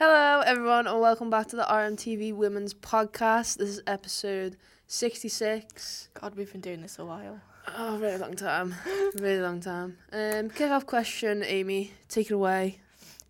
Hello, 0.00 0.42
everyone, 0.46 0.86
and 0.86 1.00
welcome 1.00 1.28
back 1.28 1.48
to 1.48 1.56
the 1.56 1.64
RMTV 1.64 2.32
Women's 2.32 2.72
Podcast. 2.72 3.56
This 3.56 3.70
is 3.70 3.82
episode 3.84 4.56
66. 4.86 6.10
God, 6.14 6.36
we've 6.36 6.52
been 6.52 6.60
doing 6.60 6.82
this 6.82 7.00
a 7.00 7.04
while. 7.04 7.40
Oh, 7.76 7.98
really 7.98 8.16
long 8.16 8.36
time. 8.36 8.76
really 9.16 9.40
long 9.40 9.58
time. 9.58 9.98
Um, 10.12 10.50
kick 10.50 10.70
off 10.70 10.86
question, 10.86 11.42
Amy. 11.42 11.94
Take 12.08 12.30
it 12.30 12.34
away. 12.34 12.78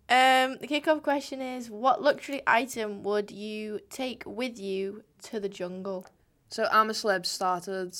Um, 0.09 0.59
the 0.61 0.67
kickoff 0.67 1.01
question 1.01 1.41
is: 1.41 1.71
What 1.71 2.03
luxury 2.03 2.43
item 2.45 3.01
would 3.01 3.31
you 3.31 3.79
take 3.89 4.21
with 4.27 4.59
you 4.59 5.03
to 5.23 5.39
the 5.39 5.49
jungle? 5.49 6.05
So, 6.49 6.67
I'm 6.71 6.91
a 6.91 6.93
celeb 6.93 7.25
started, 7.25 7.97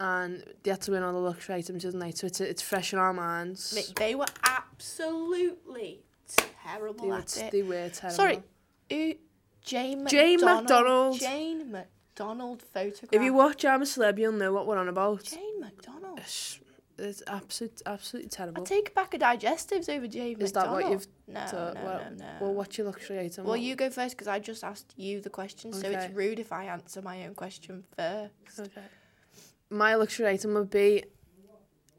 and 0.00 0.42
they 0.64 0.72
had 0.72 0.80
to 0.82 0.90
win 0.90 1.04
all 1.04 1.12
the 1.12 1.20
luxury 1.20 1.54
items, 1.54 1.84
didn't 1.84 2.00
they? 2.00 2.10
So, 2.10 2.26
it's, 2.26 2.40
it's 2.40 2.62
fresh 2.62 2.92
in 2.92 2.98
our 2.98 3.12
minds. 3.12 3.92
They 3.94 4.16
were 4.16 4.26
absolutely 4.42 6.00
terrible 6.28 7.04
They 7.04 7.08
were, 7.10 7.16
at 7.16 7.36
it. 7.36 7.52
they 7.52 7.62
were 7.62 7.88
terrible. 7.90 8.16
Sorry, 8.16 8.42
Ooh, 8.92 9.14
Jane 9.64 10.06
Jane 10.06 10.40
McDonald. 10.40 10.62
McDonald. 10.64 11.20
Jane 11.20 11.72
McDonald 11.72 12.62
photograph. 12.62 13.08
If 13.12 13.22
you 13.22 13.32
watch 13.34 13.64
I'm 13.64 13.82
a 13.82 13.84
Celeb, 13.84 14.18
you'll 14.18 14.32
know 14.32 14.52
what 14.52 14.66
we're 14.66 14.78
on 14.78 14.88
about. 14.88 15.24
Jane 15.24 15.60
McDonald. 15.60 16.18
It's, 16.18 16.60
it's 16.98 17.22
absolute, 17.26 17.82
absolutely 17.84 18.30
terrible. 18.30 18.62
I'd 18.62 18.66
take 18.66 18.88
a 18.88 18.92
pack 18.92 19.12
of 19.14 19.20
digestives 19.20 19.88
over 19.88 20.06
Jane 20.06 20.40
Is 20.40 20.52
that 20.52 20.70
what 20.70 20.88
you've 20.90 21.06
No, 21.28 21.44
no, 21.52 21.72
well, 21.84 22.00
no, 22.10 22.16
no. 22.16 22.32
well, 22.40 22.54
what's 22.54 22.78
your 22.78 22.86
luxury 22.86 23.18
item? 23.20 23.44
Well, 23.44 23.52
What- 23.52 23.60
you 23.60 23.74
go 23.76 23.90
first 23.90 24.16
because 24.16 24.28
I 24.28 24.38
just 24.38 24.64
asked 24.64 24.94
you 24.96 25.20
the 25.20 25.28
question, 25.30 25.72
so 25.72 25.90
it's 25.90 26.12
rude 26.14 26.38
if 26.38 26.52
I 26.52 26.64
answer 26.64 27.02
my 27.02 27.26
own 27.26 27.34
question 27.34 27.84
first. 27.96 28.32
Okay. 28.60 28.82
My 29.68 29.94
luxury 29.96 30.28
item 30.28 30.54
would 30.54 30.70
be 30.70 31.04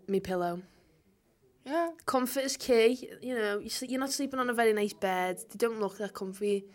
me 0.07 0.19
pillow. 0.19 0.61
Yeah. 1.67 1.89
Comfort 2.05 2.45
is 2.45 2.55
key. 2.55 3.09
You 3.21 3.35
know, 3.35 3.61
you're 3.81 3.99
not 3.99 4.11
sleeping 4.11 4.39
on 4.39 4.49
a 4.49 4.53
very 4.53 4.71
nice 4.71 4.93
bed. 4.93 5.37
They 5.49 5.57
don't 5.57 5.79
look 5.79 5.97
that 5.97 6.13
comfy. 6.13 6.65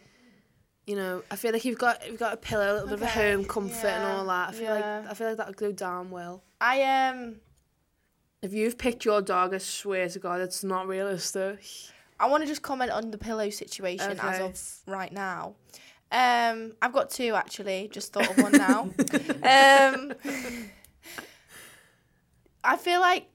You 0.86 0.96
know, 0.96 1.22
I 1.30 1.36
feel 1.36 1.52
like 1.52 1.64
you've 1.64 1.78
got 1.78 2.06
you've 2.06 2.18
got 2.18 2.34
a 2.34 2.36
pillow, 2.36 2.72
a 2.72 2.74
little 2.74 2.88
bit 2.88 2.94
of 2.98 3.02
a 3.02 3.06
home 3.06 3.44
comfort 3.44 3.86
and 3.86 4.04
all 4.04 4.26
that. 4.26 4.50
I 4.50 4.52
feel 4.52 4.64
yeah. 4.64 4.98
like 4.98 5.10
I 5.10 5.14
feel 5.14 5.28
like 5.28 5.36
that 5.38 5.46
would 5.46 5.56
go 5.56 5.72
down 5.72 6.10
well. 6.10 6.42
I 6.60 6.82
um 6.82 7.36
If 8.42 8.52
you've 8.52 8.76
picked 8.76 9.04
your 9.04 9.22
dog, 9.22 9.54
I 9.54 9.58
swear 9.58 10.08
to 10.08 10.18
God, 10.18 10.40
it's 10.40 10.62
not 10.62 10.86
realistic. 10.86 11.64
I 12.20 12.28
want 12.28 12.42
to 12.42 12.48
just 12.48 12.62
comment 12.62 12.90
on 12.90 13.10
the 13.10 13.18
pillow 13.18 13.48
situation 13.50 14.18
as 14.20 14.40
of 14.40 14.92
right 14.92 15.12
now. 15.12 15.54
Um, 16.12 16.74
I've 16.82 16.92
got 16.92 17.08
two 17.08 17.34
actually. 17.34 17.88
Just 17.90 18.12
thought 18.12 18.30
of 18.30 18.36
one 18.38 18.52
now. 18.52 18.82
um, 19.92 20.12
I 22.62 22.76
feel 22.76 23.00
like 23.00 23.31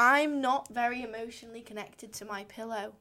I'm 0.00 0.40
not 0.40 0.72
very 0.72 1.02
emotionally 1.02 1.60
connected 1.60 2.14
to 2.14 2.24
my 2.24 2.44
pillow 2.44 2.94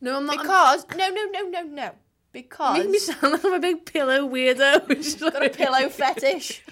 No, 0.00 0.16
I'm 0.18 0.26
not. 0.26 0.38
I'm- 0.38 0.44
because 0.46 0.86
no, 0.96 1.08
no, 1.10 1.24
no, 1.24 1.42
no, 1.48 1.62
no. 1.62 1.90
Because 2.32 2.76
You 2.78 2.84
make 2.84 2.92
me 2.92 2.98
sound 3.00 3.32
like 3.32 3.44
I'm 3.44 3.54
a 3.54 3.58
big 3.58 3.84
pillow 3.84 4.28
weirdo. 4.28 5.20
got 5.32 5.44
a 5.44 5.50
pillow 5.50 5.88
fetish. 5.88 6.62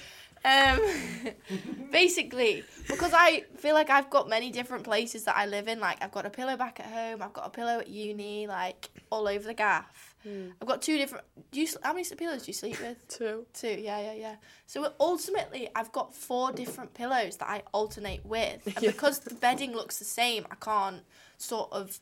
Um, 0.45 0.79
basically, 1.91 2.63
because 2.87 3.13
I 3.13 3.45
feel 3.57 3.75
like 3.75 3.91
I've 3.91 4.09
got 4.09 4.29
many 4.29 4.53
different 4.53 4.85
places 4.85 5.25
that 5.25 5.37
I 5.37 5.47
live 5.47 5.67
in. 5.67 5.81
Like 5.81 5.99
I've 6.03 6.13
got 6.13 6.25
a 6.27 6.31
pillow 6.31 6.57
back 6.57 6.79
at 6.79 6.87
home. 6.87 7.23
I've 7.23 7.33
got 7.33 7.47
a 7.47 7.51
pillow 7.51 7.81
at 7.81 7.89
uni. 7.89 8.47
Like 8.47 8.89
all 9.11 9.27
over 9.27 9.45
the 9.45 9.55
gaff. 9.55 10.15
Hmm. 10.25 10.49
I've 10.61 10.67
got 10.69 10.83
two 10.83 10.97
different. 10.99 11.25
Do 11.53 11.61
you? 11.61 11.67
sl- 11.67 11.79
How 11.83 11.93
many 11.93 12.05
pillows 12.05 12.43
do 12.43 12.49
you 12.49 12.53
sleep 12.53 12.81
with? 12.81 13.07
Two. 13.09 13.47
Two. 13.55 13.69
Yeah, 13.81 14.01
yeah, 14.01 14.13
yeah. 14.15 14.35
So 14.67 14.93
ultimately, 14.99 15.69
I've 15.77 15.93
got 15.93 16.15
four 16.15 16.51
different 16.53 16.93
pillows 16.95 17.37
that 17.37 17.49
I 17.49 17.63
alternate 17.73 18.25
with, 18.27 18.67
and 18.67 18.75
Yeah. 18.83 18.91
because 18.91 19.21
the 19.21 19.35
bedding 19.35 19.73
looks 19.75 19.99
the 19.99 20.05
same, 20.05 20.47
I 20.51 20.57
can't 20.57 21.03
sort 21.37 21.73
of. 21.73 22.01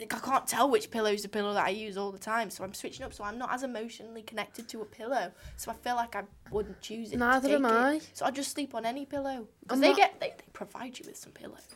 I 0.00 0.04
can't 0.06 0.46
tell 0.48 0.68
which 0.68 0.90
pillow 0.90 1.10
is 1.12 1.22
the 1.22 1.28
pillow 1.28 1.52
that 1.54 1.64
I 1.64 1.68
use 1.68 1.96
all 1.96 2.10
the 2.10 2.18
time, 2.18 2.50
so 2.50 2.64
I'm 2.64 2.74
switching 2.74 3.04
up. 3.04 3.12
So 3.12 3.22
I'm 3.22 3.38
not 3.38 3.52
as 3.52 3.62
emotionally 3.62 4.22
connected 4.22 4.68
to 4.70 4.80
a 4.80 4.84
pillow, 4.84 5.30
so 5.56 5.70
I 5.70 5.74
feel 5.74 5.94
like 5.96 6.16
I 6.16 6.22
wouldn't 6.50 6.80
choose 6.80 7.12
it. 7.12 7.18
Neither 7.18 7.54
am 7.54 7.64
it. 7.66 7.68
I. 7.68 8.00
So 8.14 8.24
I 8.24 8.30
just 8.32 8.50
sleep 8.52 8.74
on 8.74 8.84
any 8.86 9.04
pillow 9.04 9.46
because 9.62 9.80
they 9.80 9.88
not- 9.88 9.96
get 9.96 10.18
they, 10.20 10.28
they 10.30 10.44
provide 10.52 10.98
you 10.98 11.04
with 11.06 11.16
some 11.16 11.32
pillows. 11.32 11.66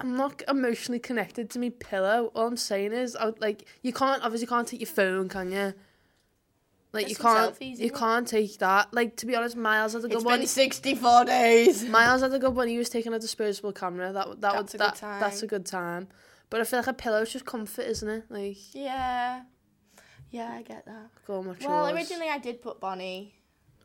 I'm 0.00 0.16
not 0.16 0.42
emotionally 0.48 0.98
connected 0.98 1.50
to 1.50 1.58
me 1.58 1.70
pillow. 1.70 2.30
All 2.34 2.46
I'm 2.46 2.56
saying 2.56 2.92
is, 2.92 3.16
I, 3.16 3.32
like, 3.38 3.66
you 3.82 3.92
can't 3.92 4.22
obviously 4.22 4.46
can't 4.46 4.66
take 4.66 4.80
your 4.80 4.86
phone, 4.88 5.28
can 5.28 5.52
you? 5.52 5.74
Like, 6.92 7.08
you 7.08 7.14
can't, 7.14 7.54
selfies, 7.54 7.78
you 7.78 7.86
it? 7.86 7.94
can't 7.94 8.26
take 8.26 8.58
that. 8.58 8.92
Like, 8.92 9.16
to 9.18 9.26
be 9.26 9.36
honest, 9.36 9.56
Miles 9.56 9.92
had 9.92 10.04
a 10.04 10.08
good 10.08 10.16
It's 10.16 10.24
one. 10.24 10.40
been 10.40 10.48
64 10.48 11.24
days. 11.26 11.84
Miles 11.88 12.22
had 12.22 12.32
a 12.32 12.38
good 12.40 12.54
one. 12.54 12.66
He 12.66 12.78
was 12.78 12.88
taking 12.88 13.12
a 13.14 13.18
disposable 13.18 13.72
camera. 13.72 14.12
That 14.12 14.40
that 14.40 14.40
That's 14.40 14.56
would 14.72 14.80
a 14.80 14.84
good 14.84 14.94
that 15.00 15.20
that's 15.20 15.42
a 15.42 15.46
good 15.46 15.66
time. 15.66 16.08
But 16.48 16.60
I 16.60 16.64
feel 16.64 16.80
like 16.80 16.88
a 16.88 16.92
pillow's 16.92 17.32
just 17.32 17.44
comfort, 17.44 17.82
isn't 17.82 18.08
it? 18.08 18.24
Like, 18.28 18.56
Yeah, 18.74 19.42
yeah, 20.30 20.52
I 20.52 20.62
get 20.62 20.84
that. 20.86 21.10
go 21.28 21.38
on, 21.38 21.46
Well, 21.64 21.86
yours? 21.90 21.94
originally 21.94 22.28
I 22.28 22.38
did 22.38 22.60
put 22.60 22.80
Bonnie, 22.80 23.36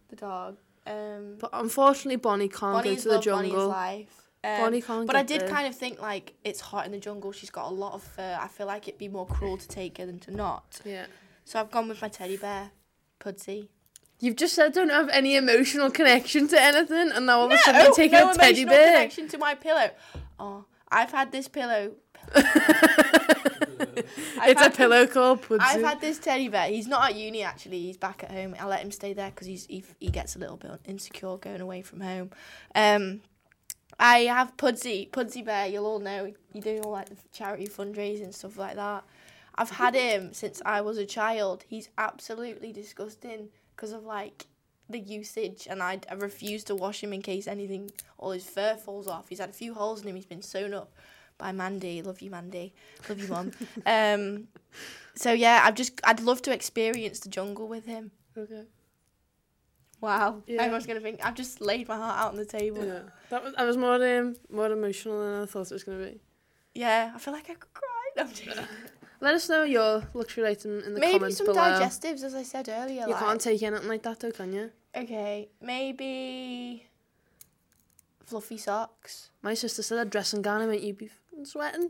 the 0.09 0.16
dog. 0.16 0.58
Um, 0.88 1.36
But 1.40 1.52
unfortunately, 1.53 2.16
Bonnie 2.16 2.47
can't 2.50 2.74
Bonnie's 2.84 3.03
go 3.06 3.20
to 3.20 3.24
the 3.24 3.32
love, 3.32 3.38
Bonnie's 3.38 3.52
jungle. 3.52 3.68
life. 3.68 4.25
Um, 4.46 5.06
but 5.08 5.16
I 5.16 5.24
did 5.24 5.42
there. 5.42 5.50
kind 5.50 5.68
of 5.68 5.76
think 5.76 6.00
like 6.02 6.34
it's 6.44 6.62
hot 6.62 6.86
in 6.86 6.92
the 6.92 7.00
jungle. 7.00 7.32
She's 7.32 7.50
got 7.50 7.66
a 7.70 7.74
lot 7.74 7.94
of 7.94 8.04
fur. 8.04 8.38
I 8.40 8.48
feel 8.48 8.68
like 8.68 8.88
it'd 8.88 9.00
be 9.00 9.08
more 9.08 9.26
cruel 9.26 9.58
to 9.58 9.68
take 9.68 9.98
her 9.98 10.06
than 10.06 10.20
to 10.20 10.32
not. 10.32 10.80
Yeah. 10.86 11.06
So 11.46 11.60
I've 11.60 11.72
gone 11.72 11.88
with 11.88 12.02
my 12.02 12.10
teddy 12.10 12.38
bear, 12.38 12.72
Pudsey. 13.20 13.70
You've 14.20 14.36
just 14.36 14.54
said 14.54 14.74
don't 14.74 14.90
have 14.90 15.10
any 15.10 15.36
emotional 15.36 15.90
connection 15.92 16.48
to 16.50 16.62
anything, 16.62 17.12
and 17.12 17.26
now 17.26 17.40
all 17.40 17.46
of 17.48 17.52
a 17.52 17.58
sudden 17.58 17.82
you're 17.82 17.94
taking 17.96 18.20
no 18.20 18.32
a 18.32 18.34
teddy 18.34 18.62
emotional 18.62 18.84
bear. 18.86 18.94
connection 18.94 19.28
to 19.30 19.38
my 19.38 19.56
pillow. 19.56 19.90
Oh, 20.40 20.66
I've 20.90 21.12
had 21.12 21.32
this 21.32 21.48
pillow. 21.48 21.94
It's 23.98 24.38
a 24.38 24.42
had 24.42 24.72
this- 24.72 24.78
pillow 24.78 25.08
called 25.08 25.42
Pudsey. 25.42 25.58
I've 25.62 25.82
had 25.82 26.02
this 26.02 26.20
teddy 26.20 26.48
bear. 26.50 26.68
He's 26.68 26.88
not 26.88 27.10
at 27.12 27.16
uni 27.16 27.44
actually. 27.44 27.82
He's 27.82 27.98
back 27.98 28.24
at 28.24 28.32
home. 28.32 28.56
I 28.60 28.66
let 28.66 28.82
him 28.82 28.92
stay 28.92 29.14
there 29.14 29.30
because 29.32 29.48
he's 29.48 29.66
he, 29.66 29.84
he 30.00 30.10
gets 30.10 30.36
a 30.36 30.40
little 30.40 30.58
bit 30.58 30.72
insecure 30.86 31.38
going 31.38 31.62
away 31.62 31.82
from 31.82 32.02
home. 32.02 32.32
Um, 32.74 33.22
I 34.00 34.19
have 34.19 34.57
Pudsey, 34.57 35.09
Pudsey 35.12 35.44
Bear. 35.44 35.68
You'll 35.68 35.85
all 35.85 36.00
know. 36.00 36.34
You 36.53 36.62
do 36.62 36.81
all 36.84 36.91
like 36.91 37.09
the 37.09 37.18
charity 37.31 37.68
fundraising 37.68 38.34
stuff 38.34 38.57
like 38.57 38.75
that. 38.75 39.03
I've 39.56 39.69
had 39.69 39.96
him 39.96 40.34
since 40.34 40.62
I 40.66 40.81
was 40.81 40.97
a 40.97 41.06
child. 41.06 41.63
He's 41.68 41.90
absolutely 41.97 42.73
disgusting 42.73 43.50
because 43.75 43.94
of 43.94 44.03
like 44.03 44.47
the 44.90 45.00
usage, 45.00 45.68
and 45.69 45.81
I, 45.81 46.00
I 46.09 46.13
refuse 46.16 46.63
to 46.66 46.75
wash 46.75 47.01
him 47.01 47.13
in 47.13 47.22
case 47.22 47.47
anything, 47.47 47.91
all 48.18 48.31
his 48.31 48.47
fur 48.47 48.75
falls 48.75 49.07
off. 49.07 49.29
He's 49.29 49.40
had 49.40 49.50
a 49.50 49.53
few 49.53 49.73
holes 49.73 50.02
in 50.02 50.07
him. 50.07 50.16
He's 50.16 50.25
been 50.25 50.41
sewn 50.41 50.73
up 50.73 50.94
by 51.38 51.52
Mandy. 51.52 52.02
Love 52.02 52.22
you, 52.22 52.29
Mandy. 52.29 52.73
Love 53.09 53.19
you, 53.19 53.28
mum. 53.28 53.52
um, 53.85 54.47
so 55.16 55.31
yeah, 55.31 55.62
I've 55.63 55.75
just 55.75 56.00
I'd 56.03 56.19
love 56.19 56.41
to 56.44 56.53
experience 56.53 57.19
the 57.19 57.29
jungle 57.29 57.67
with 57.67 57.85
him. 57.85 58.12
Okay. 58.38 58.63
Wow, 60.06 60.44
Yeah. 60.46 60.62
everyone's 60.62 60.86
gonna 60.86 61.00
think 61.08 61.18
I've 61.26 61.34
just 61.44 61.62
laid 61.62 61.88
my 61.88 61.98
heart 62.04 62.18
out 62.22 62.30
on 62.34 62.38
the 62.44 62.46
table. 62.60 62.84
Yeah. 62.86 63.04
That 63.32 63.44
was 63.44 63.54
I 63.58 63.64
was 63.70 63.78
more 63.86 63.96
um, 64.14 64.36
more 64.60 64.72
emotional 64.80 65.16
than 65.24 65.34
I 65.44 65.46
thought 65.52 65.68
it 65.72 65.78
was 65.80 65.84
gonna 65.88 66.06
be. 66.10 66.22
Yeah, 66.84 67.12
I 67.16 67.18
feel 67.24 67.34
like 67.34 67.50
I 67.50 67.56
could 67.56 67.74
cry. 67.74 68.06
No, 68.18 68.24
I'm 68.24 68.32
joking. 68.32 68.68
Let 69.22 69.34
us 69.34 69.50
know 69.50 69.64
your 69.64 69.94
luxury 70.14 70.46
item 70.54 70.74
in 70.86 70.94
the 70.94 71.00
maybe 71.00 71.14
comments 71.14 71.40
below. 71.42 71.54
Maybe 71.54 71.90
some 71.90 71.90
digestives, 71.90 72.24
as 72.24 72.36
I 72.36 72.44
said 72.44 72.70
earlier. 72.70 73.06
You 73.08 73.14
like, 73.14 73.20
can't 73.26 73.42
take 73.42 73.64
anything 73.64 73.88
like 73.88 74.04
that 74.04 74.20
though, 74.20 74.32
can 74.40 74.54
you? 74.54 74.72
Okay, 74.96 75.50
maybe 75.60 76.86
fluffy 78.26 78.58
socks. 78.58 79.32
My 79.42 79.54
sister 79.56 79.82
said 79.82 79.98
a 80.06 80.06
dressing 80.10 80.42
gown 80.44 80.62
and 80.62 80.70
went, 80.70 80.84
you'd 80.84 80.98
be 80.98 81.10
sweating. 81.44 81.90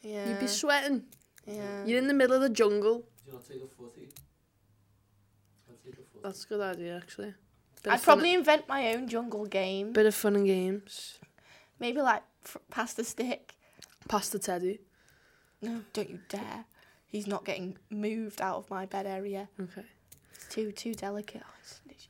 Yeah. 0.00 0.28
You'd 0.28 0.40
be 0.40 0.46
sweating. 0.46 1.02
yeah. 1.46 1.84
You're 1.84 1.98
in 1.98 2.08
the 2.08 2.14
middle 2.14 2.36
of 2.36 2.42
the 2.42 2.48
jungle. 2.48 2.98
Do 3.00 3.04
you 3.26 3.32
not 3.34 3.46
take 3.46 3.62
a 3.62 3.66
footy? 3.78 4.08
I'd 5.68 5.82
take 5.84 5.94
a 5.94 5.96
footy. 5.96 6.20
That's 6.22 6.44
a 6.44 6.48
good 6.48 6.60
idea 6.60 6.96
actually. 6.96 7.34
Bit 7.82 7.92
I'd 7.94 8.02
probably 8.02 8.32
invent 8.34 8.68
my 8.68 8.94
own 8.94 9.08
jungle 9.08 9.44
game. 9.46 9.92
bit 9.92 10.06
of 10.06 10.14
fun 10.14 10.36
and 10.36 10.46
games. 10.46 11.18
Maybe 11.80 12.00
like 12.00 12.22
f- 12.44 12.58
pass 12.70 12.94
the 12.94 13.02
stick. 13.04 13.54
Pass 14.08 14.28
the 14.28 14.38
teddy. 14.38 14.80
No, 15.60 15.80
don't 15.92 16.10
you 16.10 16.20
dare. 16.28 16.64
He's 17.06 17.26
not 17.26 17.44
getting 17.44 17.76
moved 17.90 18.40
out 18.40 18.56
of 18.58 18.70
my 18.70 18.86
bed 18.86 19.06
area. 19.06 19.48
Okay. 19.60 19.84
It's 20.34 20.46
too 20.48 20.70
too 20.72 20.94
delicate. 20.94 21.42
Oh, 21.44 21.48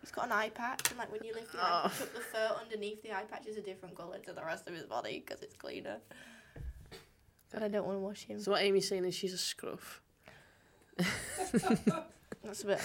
He's 0.01 0.11
got 0.11 0.27
an 0.27 0.33
eye 0.33 0.49
patch, 0.51 0.91
and 0.91 0.99
like 0.99 1.13
when 1.13 1.23
you 1.23 1.33
lift 1.33 1.55
eye 1.55 1.83
Oh. 1.85 1.89
the 2.15 2.21
fur 2.21 2.57
underneath 2.61 3.03
the 3.03 3.13
eye 3.13 3.23
patch 3.31 3.47
is 3.47 3.57
a 3.57 3.61
different 3.61 3.95
colour 3.97 4.19
to 4.19 4.33
the 4.33 4.43
rest 4.43 4.67
of 4.69 4.75
his 4.75 4.85
body 4.85 5.23
because 5.25 5.43
it's 5.43 5.55
cleaner. 5.55 5.99
But 7.53 7.63
I 7.63 7.69
don't 7.69 7.87
want 7.87 7.97
to 7.97 8.01
wash 8.01 8.25
him. 8.25 8.41
So 8.41 8.51
what 8.53 8.63
Amy's 8.63 8.89
saying 8.89 9.05
is 9.05 9.15
she's 9.15 9.33
a 9.33 9.39
scruff. 9.39 10.03
That's 12.43 12.63
a 12.65 12.67
bit. 12.67 12.81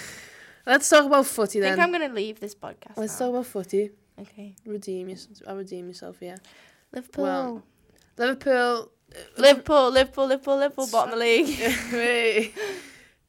Let's 0.67 0.89
talk 0.89 1.05
about 1.05 1.25
footy 1.25 1.61
then. 1.61 1.71
I 1.71 1.75
think 1.75 1.85
I'm 1.87 1.91
gonna 1.93 2.13
leave 2.13 2.39
this 2.39 2.53
podcast. 2.53 2.97
Let's 2.97 3.19
now. 3.19 3.27
talk 3.27 3.35
about 3.35 3.45
footy. 3.45 3.91
Okay. 4.19 4.55
Redeem 4.65 5.09
yourself. 5.09 5.41
I 5.47 5.53
redeem 5.53 5.87
myself 5.87 6.19
here. 6.19 6.37
Liverpool. 6.91 7.23
Well, 7.23 7.63
Liverpool. 8.17 8.91
Liverpool, 9.37 9.89
Liverpool, 9.91 10.27
Liverpool, 10.27 10.57
Liverpool, 10.57 10.87
bottom 10.91 11.13
of 11.13 11.19
the 11.19 11.25
league. 11.25 12.53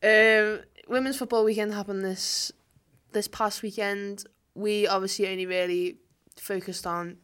Um, 0.00 0.61
women's 0.87 1.17
football 1.17 1.43
weekend 1.44 1.75
happened 1.75 2.05
this 2.05 2.52
this 3.11 3.26
past 3.26 3.62
weekend. 3.62 4.25
We 4.55 4.87
obviously 4.87 5.26
only 5.26 5.44
really 5.44 5.96
focused 6.37 6.87
on 6.87 7.17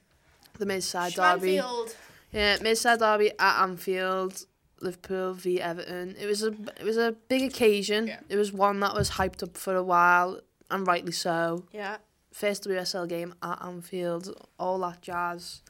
the 0.58 0.66
Merseyside 0.66 1.14
derby. 1.14 1.58
Schmanfield. 1.58 1.94
Yeah, 2.32 2.56
Merseyside 2.58 2.99
derby 2.99 3.31
at 3.38 3.62
Anfield. 3.62 4.44
Liverpool 4.81 5.35
v 5.35 5.61
Everton. 5.61 6.17
It 6.19 6.26
was 6.26 6.43
a 6.43 6.49
it 6.79 6.85
was 6.85 6.97
a 6.97 7.12
big 7.29 7.43
occasion. 7.43 8.06
Yeah. 8.06 8.21
It 8.29 8.37
was 8.37 8.53
one 8.53 8.81
that 8.81 8.94
was 8.94 9.11
hyped 9.12 9.43
up 9.43 9.56
for 9.56 9.75
a 9.75 9.82
while, 9.82 10.41
and 10.71 10.87
rightly 10.87 11.12
so. 11.12 11.65
Yeah. 11.73 11.99
First 12.32 12.65
WSL 12.65 13.09
game 13.09 13.35
at 13.43 13.62
Anfield, 13.62 14.35
all 14.59 14.79
that 14.81 15.00
jazz. 15.03 15.62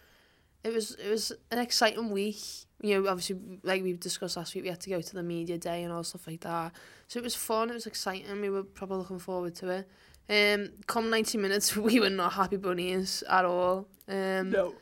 It 0.63 0.73
was 0.73 0.93
it 0.93 1.11
was 1.11 1.33
an 1.51 1.59
exciting 1.59 2.11
week. 2.11 2.39
You 2.81 3.01
know, 3.03 3.09
obviously, 3.11 3.37
like 3.63 3.83
we 3.83 3.93
discussed 3.95 4.37
last 4.37 4.55
week, 4.55 4.65
we 4.65 4.71
had 4.71 4.81
to 4.81 4.91
go 4.91 5.01
to 5.01 5.15
the 5.15 5.23
media 5.23 5.59
day 5.59 5.83
and 5.85 5.93
all 5.93 6.05
stuff 6.05 6.27
like 6.27 6.41
that. 6.41 6.73
So 7.09 7.19
it 7.19 7.23
was 7.23 7.35
fun. 7.35 7.71
It 7.71 7.75
was 7.75 7.87
exciting. 7.87 8.41
We 8.41 8.51
were 8.51 8.63
probably 8.63 8.99
looking 8.99 9.19
forward 9.19 9.55
to 9.57 9.69
it. 9.69 9.89
Um, 10.29 10.71
come 10.87 11.11
ninety 11.11 11.37
minutes, 11.39 11.77
we 11.89 12.01
were 12.01 12.09
not 12.11 12.33
happy 12.33 12.57
bunnies 12.57 13.23
at 13.29 13.45
all. 13.45 13.87
Um, 14.09 14.51
it- 14.69 14.75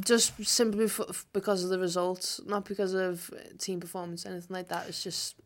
just 0.00 0.44
simply 0.44 0.88
for, 0.88 1.06
because 1.32 1.64
of 1.64 1.70
the 1.70 1.78
results, 1.78 2.40
not 2.46 2.64
because 2.64 2.94
of 2.94 3.30
team 3.58 3.80
performance, 3.80 4.24
or 4.24 4.30
anything 4.30 4.54
like 4.54 4.68
that. 4.68 4.88
It's 4.88 5.02
just 5.02 5.36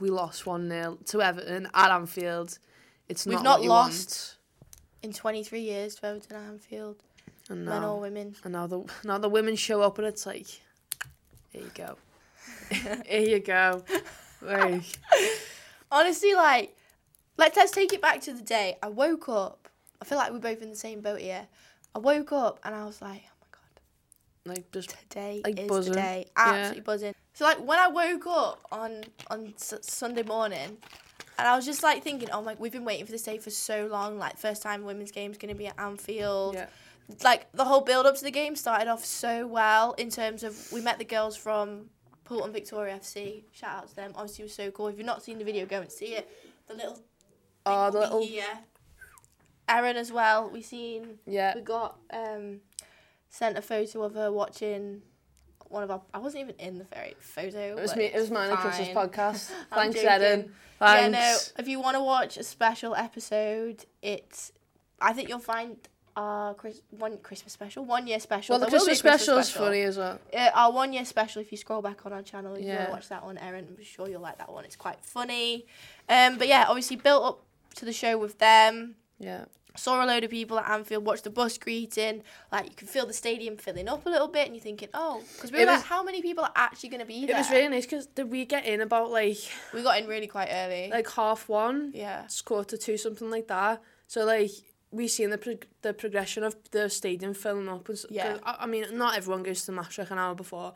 we 0.00 0.10
lost 0.10 0.46
one 0.46 0.68
0 0.68 0.98
to 1.06 1.22
Everton 1.22 1.68
at 1.72 1.90
Anfield. 1.90 2.58
It's 3.08 3.24
We've 3.26 3.36
not 3.36 3.44
not 3.44 3.58
what 3.58 3.64
you 3.64 3.68
lost 3.70 4.36
In 5.02 5.12
23 5.12 5.60
years 5.60 5.94
to 5.96 6.06
Everton 6.06 6.36
at 6.36 6.42
Anfield. 6.42 6.96
And 7.48 7.64
men 7.64 7.80
now, 7.80 7.94
or 7.94 8.00
women. 8.00 8.36
and 8.44 8.52
now 8.52 8.66
the 8.66 8.84
now 9.04 9.16
the 9.16 9.28
women 9.28 9.56
show 9.56 9.80
up 9.80 9.96
and 9.98 10.06
it's 10.06 10.26
like, 10.26 10.46
here 11.48 11.62
you 11.62 11.70
go, 11.74 11.96
here 13.06 13.28
you 13.28 13.38
go. 13.40 13.82
Like, 14.42 14.82
Honestly, 15.90 16.34
like, 16.34 16.76
let's 17.38 17.56
let's 17.56 17.72
take 17.72 17.92
it 17.94 18.02
back 18.02 18.20
to 18.22 18.32
the 18.34 18.42
day. 18.42 18.76
I 18.82 18.88
woke 18.88 19.28
up. 19.30 19.68
I 20.02 20.04
feel 20.04 20.18
like 20.18 20.30
we're 20.32 20.38
both 20.40 20.60
in 20.60 20.68
the 20.68 20.76
same 20.76 21.00
boat 21.00 21.20
here. 21.20 21.46
I 21.94 21.98
woke 22.00 22.32
up 22.32 22.60
and 22.64 22.74
I 22.74 22.84
was 22.84 23.00
like, 23.00 23.22
like 24.44 24.70
just 24.72 24.90
today 24.90 25.42
Like 25.44 25.58
is 25.60 25.68
buzzing. 25.68 25.92
the 25.92 25.98
day. 26.00 26.26
Yeah. 26.36 26.42
Absolutely 26.44 26.80
buzzing. 26.82 27.14
So 27.34 27.44
like 27.44 27.58
when 27.64 27.78
I 27.78 27.88
woke 27.88 28.26
up 28.26 28.66
on 28.72 29.04
on 29.30 29.52
S- 29.56 29.74
Sunday 29.82 30.22
morning, 30.22 30.76
and 31.38 31.46
I 31.48 31.54
was 31.56 31.64
just 31.64 31.82
like 31.82 32.02
thinking, 32.02 32.30
oh 32.32 32.42
my, 32.42 32.56
we've 32.58 32.72
been 32.72 32.84
waiting 32.84 33.06
for 33.06 33.12
this 33.12 33.22
day 33.22 33.38
for 33.38 33.50
so 33.50 33.86
long. 33.86 34.18
Like 34.18 34.36
first 34.38 34.62
time 34.62 34.84
women's 34.84 35.12
game's 35.12 35.38
gonna 35.38 35.54
be 35.54 35.66
at 35.68 35.78
Anfield. 35.78 36.54
yeah, 36.54 36.66
Like 37.22 37.50
the 37.52 37.64
whole 37.64 37.82
build 37.82 38.06
up 38.06 38.16
to 38.16 38.24
the 38.24 38.30
game 38.30 38.56
started 38.56 38.88
off 38.88 39.04
so 39.04 39.46
well 39.46 39.92
in 39.92 40.10
terms 40.10 40.42
of 40.42 40.72
we 40.72 40.80
met 40.80 40.98
the 40.98 41.04
girls 41.04 41.36
from 41.36 41.90
Poulton 42.24 42.52
Victoria 42.52 42.96
FC. 42.96 43.44
Shout 43.52 43.74
out 43.76 43.88
to 43.88 43.96
them. 43.96 44.12
Obviously, 44.16 44.42
it 44.42 44.46
was 44.46 44.54
so 44.54 44.70
cool. 44.70 44.88
If 44.88 44.96
you've 44.98 45.06
not 45.06 45.22
seen 45.22 45.38
the 45.38 45.44
video, 45.44 45.64
go 45.66 45.80
and 45.80 45.90
see 45.92 46.14
it. 46.16 46.28
The 46.66 46.74
little 46.74 46.98
Oh, 47.66 47.90
the 47.90 48.00
little- 48.00 48.22
here. 48.26 48.44
Erin 49.68 49.96
as 49.96 50.10
well. 50.10 50.48
We 50.50 50.62
seen 50.62 51.18
yeah. 51.26 51.54
we 51.54 51.60
got 51.60 51.98
um 52.10 52.60
sent 53.28 53.56
a 53.58 53.62
photo 53.62 54.02
of 54.02 54.14
her 54.14 54.30
watching 54.32 55.02
one 55.68 55.82
of 55.82 55.90
our. 55.90 56.00
I 56.14 56.18
wasn't 56.18 56.42
even 56.44 56.54
in 56.58 56.78
the 56.78 56.84
very 56.84 57.14
photo. 57.20 57.76
It 57.76 57.80
was 57.80 57.94
me. 57.96 58.04
It 58.04 58.14
was 58.18 58.30
mine 58.30 58.50
and 58.50 58.58
Chris's 58.58 58.88
podcast. 58.94 59.50
Thanks. 59.72 59.98
Eden. 59.98 60.52
Yeah, 60.80 61.08
no. 61.08 61.36
If 61.58 61.66
you 61.68 61.80
want 61.80 61.96
to 61.96 62.02
watch 62.02 62.36
a 62.36 62.44
special 62.44 62.94
episode, 62.94 63.84
it's. 64.02 64.52
I 65.00 65.12
think 65.12 65.28
you'll 65.28 65.38
find 65.38 65.76
our 66.16 66.54
Chris, 66.54 66.80
one 66.90 67.18
Christmas 67.18 67.52
special, 67.52 67.84
one 67.84 68.06
year 68.08 68.18
special. 68.18 68.54
Well, 68.54 68.60
the 68.60 68.66
be 68.66 68.70
Christmas 68.70 68.98
special 68.98 69.38
is 69.38 69.50
funny 69.50 69.82
as 69.82 69.96
well. 69.96 70.18
Uh, 70.32 70.50
our 70.54 70.72
one 70.72 70.92
year 70.92 71.04
special. 71.04 71.40
If 71.42 71.52
you 71.52 71.58
scroll 71.58 71.82
back 71.82 72.04
on 72.06 72.12
our 72.12 72.22
channel, 72.22 72.54
if 72.54 72.62
you 72.62 72.68
want 72.68 72.80
Yeah. 72.80 72.86
to 72.86 72.92
watch 72.92 73.08
that 73.08 73.24
one, 73.24 73.38
Erin, 73.38 73.66
I'm 73.76 73.84
sure 73.84 74.08
you'll 74.08 74.20
like 74.20 74.38
that 74.38 74.50
one. 74.52 74.64
It's 74.64 74.74
quite 74.76 74.98
funny. 75.04 75.66
Um, 76.08 76.38
but 76.38 76.48
yeah, 76.48 76.64
obviously 76.68 76.96
built 76.96 77.24
up 77.24 77.42
to 77.76 77.84
the 77.84 77.92
show 77.92 78.18
with 78.18 78.38
them. 78.38 78.96
Yeah. 79.20 79.44
Saw 79.78 80.04
a 80.04 80.06
load 80.06 80.24
of 80.24 80.30
people 80.30 80.58
at 80.58 80.68
Anfield, 80.70 81.04
watched 81.04 81.24
the 81.24 81.30
bus 81.30 81.56
greeting. 81.58 82.22
Like 82.52 82.66
you 82.70 82.74
can 82.74 82.88
feel 82.88 83.06
the 83.06 83.12
stadium 83.12 83.56
filling 83.56 83.88
up 83.88 84.04
a 84.06 84.10
little 84.10 84.28
bit, 84.28 84.46
and 84.46 84.54
you're 84.56 84.62
thinking, 84.62 84.88
oh, 84.94 85.22
because 85.34 85.52
we 85.52 85.58
were 85.58 85.62
It 85.62 85.66
like, 85.68 85.76
was- 85.78 85.86
how 85.86 86.02
many 86.02 86.20
people 86.22 86.44
are 86.44 86.52
actually 86.56 86.88
going 86.90 87.00
to 87.00 87.06
be 87.06 87.24
It 87.24 87.28
there? 87.28 87.36
was 87.38 87.50
really 87.50 87.68
nice 87.68 87.86
because 87.86 88.06
did 88.06 88.30
we 88.30 88.44
get 88.44 88.64
in 88.66 88.80
about 88.80 89.10
like 89.10 89.38
we 89.72 89.82
got 89.82 89.98
in 90.00 90.06
really 90.08 90.26
quite 90.26 90.48
early. 90.50 90.90
like 90.90 91.08
half 91.12 91.48
one, 91.48 91.92
yeah, 91.94 92.24
it's 92.24 92.40
quarter 92.42 92.76
two, 92.76 92.96
something 92.96 93.30
like 93.30 93.46
that. 93.48 93.80
So 94.06 94.24
like 94.24 94.50
we 94.90 95.06
seen 95.06 95.30
the 95.30 95.38
prog- 95.38 95.66
the 95.82 95.92
progression 95.92 96.42
of 96.42 96.56
the 96.70 96.88
stadium 96.90 97.34
filling 97.34 97.68
up. 97.68 97.88
And, 97.88 97.98
Yeah. 98.10 98.38
I, 98.42 98.56
I 98.60 98.66
mean, 98.66 98.84
not 98.92 99.16
everyone 99.16 99.42
goes 99.42 99.60
to 99.60 99.66
the 99.66 99.72
match 99.72 99.98
like 99.98 100.10
an 100.10 100.18
hour 100.18 100.34
before. 100.34 100.72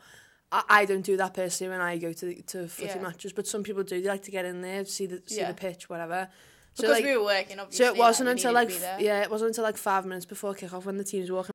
I, 0.51 0.63
I 0.69 0.85
don't 0.85 1.01
do 1.01 1.17
that 1.17 1.33
personally 1.33 1.71
when 1.71 1.81
I 1.81 1.97
go 1.97 2.13
to 2.13 2.25
the, 2.27 2.35
to 2.43 2.67
footy 2.67 2.89
Yeah. 2.95 3.01
matches, 3.01 3.33
but 3.33 3.47
some 3.47 3.63
people 3.63 3.81
do. 3.83 3.99
They 4.01 4.07
like 4.07 4.21
to 4.23 4.31
get 4.31 4.45
in 4.45 4.61
there, 4.61 4.85
see 4.85 5.07
the 5.07 5.21
see 5.25 5.37
Yeah. 5.39 5.47
the 5.47 5.55
pitch, 5.55 5.89
whatever. 5.89 6.29
So 6.73 6.83
because 6.83 6.95
like, 6.95 7.05
we 7.05 7.17
were 7.17 7.23
working. 7.23 7.59
Obviously, 7.59 7.85
so 7.85 7.93
it 7.93 7.97
wasn't 7.97 8.27
we 8.27 8.31
until 8.31 8.53
like 8.53 8.67
to 8.67 8.73
be 8.73 8.79
there. 8.79 8.95
f- 8.95 9.01
yeah, 9.01 9.21
it 9.21 9.29
wasn't 9.29 9.49
until 9.49 9.63
like 9.63 9.77
five 9.77 10.05
minutes 10.05 10.25
before 10.25 10.53
kickoff 10.55 10.85
when 10.85 10.97
the 10.97 11.03
teams 11.03 11.29
were 11.29 11.37
walking. 11.37 11.51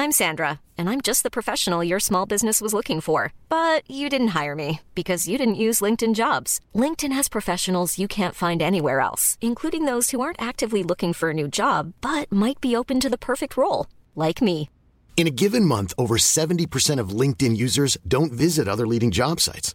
I'm 0.00 0.12
Sandra, 0.12 0.60
and 0.78 0.88
I'm 0.88 1.00
just 1.00 1.24
the 1.24 1.30
professional 1.30 1.82
your 1.82 1.98
small 1.98 2.24
business 2.24 2.60
was 2.60 2.72
looking 2.72 3.00
for. 3.00 3.32
But 3.48 3.82
you 3.90 4.08
didn't 4.08 4.28
hire 4.28 4.54
me 4.54 4.80
because 4.94 5.26
you 5.26 5.36
didn't 5.36 5.64
use 5.66 5.80
LinkedIn 5.80 6.14
jobs. 6.14 6.60
LinkedIn 6.72 7.10
has 7.10 7.28
professionals 7.28 7.98
you 7.98 8.06
can't 8.06 8.34
find 8.34 8.62
anywhere 8.62 9.00
else, 9.00 9.36
including 9.40 9.86
those 9.86 10.12
who 10.12 10.20
aren't 10.20 10.40
actively 10.40 10.84
looking 10.84 11.12
for 11.12 11.30
a 11.30 11.34
new 11.34 11.48
job 11.48 11.94
but 12.00 12.30
might 12.30 12.60
be 12.60 12.76
open 12.76 13.00
to 13.00 13.10
the 13.10 13.18
perfect 13.18 13.56
role, 13.56 13.88
like 14.14 14.40
me. 14.40 14.70
In 15.16 15.26
a 15.26 15.30
given 15.34 15.64
month, 15.64 15.92
over 15.98 16.16
70% 16.16 17.00
of 17.00 17.08
LinkedIn 17.08 17.56
users 17.56 17.98
don't 18.06 18.30
visit 18.30 18.68
other 18.68 18.86
leading 18.86 19.10
job 19.10 19.40
sites. 19.40 19.74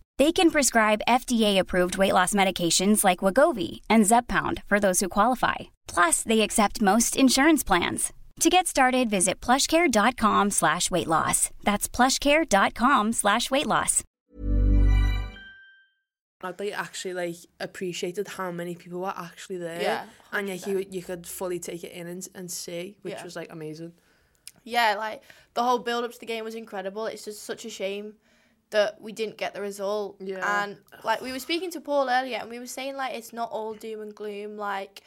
They 0.21 0.31
can 0.31 0.51
prescribe 0.51 1.01
FDA-approved 1.07 1.97
weight 1.97 2.13
loss 2.13 2.35
medications 2.35 3.03
like 3.03 3.23
Wegovy 3.25 3.81
and 3.89 4.05
Zepbound 4.05 4.61
for 4.67 4.79
those 4.79 4.99
who 4.99 5.09
qualify. 5.09 5.55
Plus, 5.87 6.21
they 6.21 6.41
accept 6.41 6.79
most 6.79 7.15
insurance 7.15 7.63
plans. 7.63 8.13
To 8.41 8.49
get 8.51 8.67
started, 8.67 9.09
visit 9.09 9.41
plushcare.com 9.41 10.51
slash 10.51 10.91
weight 10.91 11.07
loss. 11.07 11.49
That's 11.63 11.89
plushcare.com 11.89 13.13
slash 13.13 13.49
weight 13.49 13.65
loss. 13.65 14.03
I'd 16.43 16.69
actually 16.69 17.15
like 17.15 17.37
appreciated 17.59 18.27
how 18.27 18.51
many 18.51 18.75
people 18.75 18.99
were 18.99 19.13
actually 19.17 19.57
there. 19.57 19.81
Yeah, 19.81 20.05
and 20.31 20.47
yeah, 20.47 20.59
you 20.67 20.85
you 20.91 21.01
could 21.01 21.25
fully 21.25 21.57
take 21.57 21.83
it 21.83 21.93
in 21.93 22.05
and, 22.05 22.27
and 22.35 22.51
see, 22.51 22.95
which 23.01 23.15
Yeah. 23.15 23.23
was 23.23 23.35
like 23.35 23.51
amazing. 23.51 23.93
yeah, 24.63 24.93
like 24.99 25.23
the 25.55 25.63
whole 25.63 25.79
build 25.79 26.03
up 26.03 26.11
to 26.13 26.19
the 26.19 26.27
game 26.27 26.43
was 26.43 26.53
incredible. 26.53 27.07
It's 27.07 27.25
just 27.25 27.41
such 27.41 27.65
a 27.65 27.71
shame 27.71 28.13
that 28.71 28.99
we 28.99 29.11
didn't 29.11 29.37
get 29.37 29.53
the 29.53 29.61
result. 29.61 30.17
Yeah. 30.19 30.63
And 30.63 30.77
like 31.03 31.21
we 31.21 31.31
were 31.31 31.39
speaking 31.39 31.71
to 31.71 31.81
Paul 31.81 32.09
earlier, 32.09 32.37
and 32.37 32.49
we 32.49 32.59
were 32.59 32.67
saying 32.67 32.95
like 32.97 33.13
it's 33.13 33.31
not 33.31 33.49
all 33.51 33.73
doom 33.73 34.01
and 34.01 34.13
gloom. 34.15 34.57
Like 34.57 35.01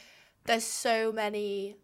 there's 0.45 0.65
so 0.65 1.13
many 1.13 1.77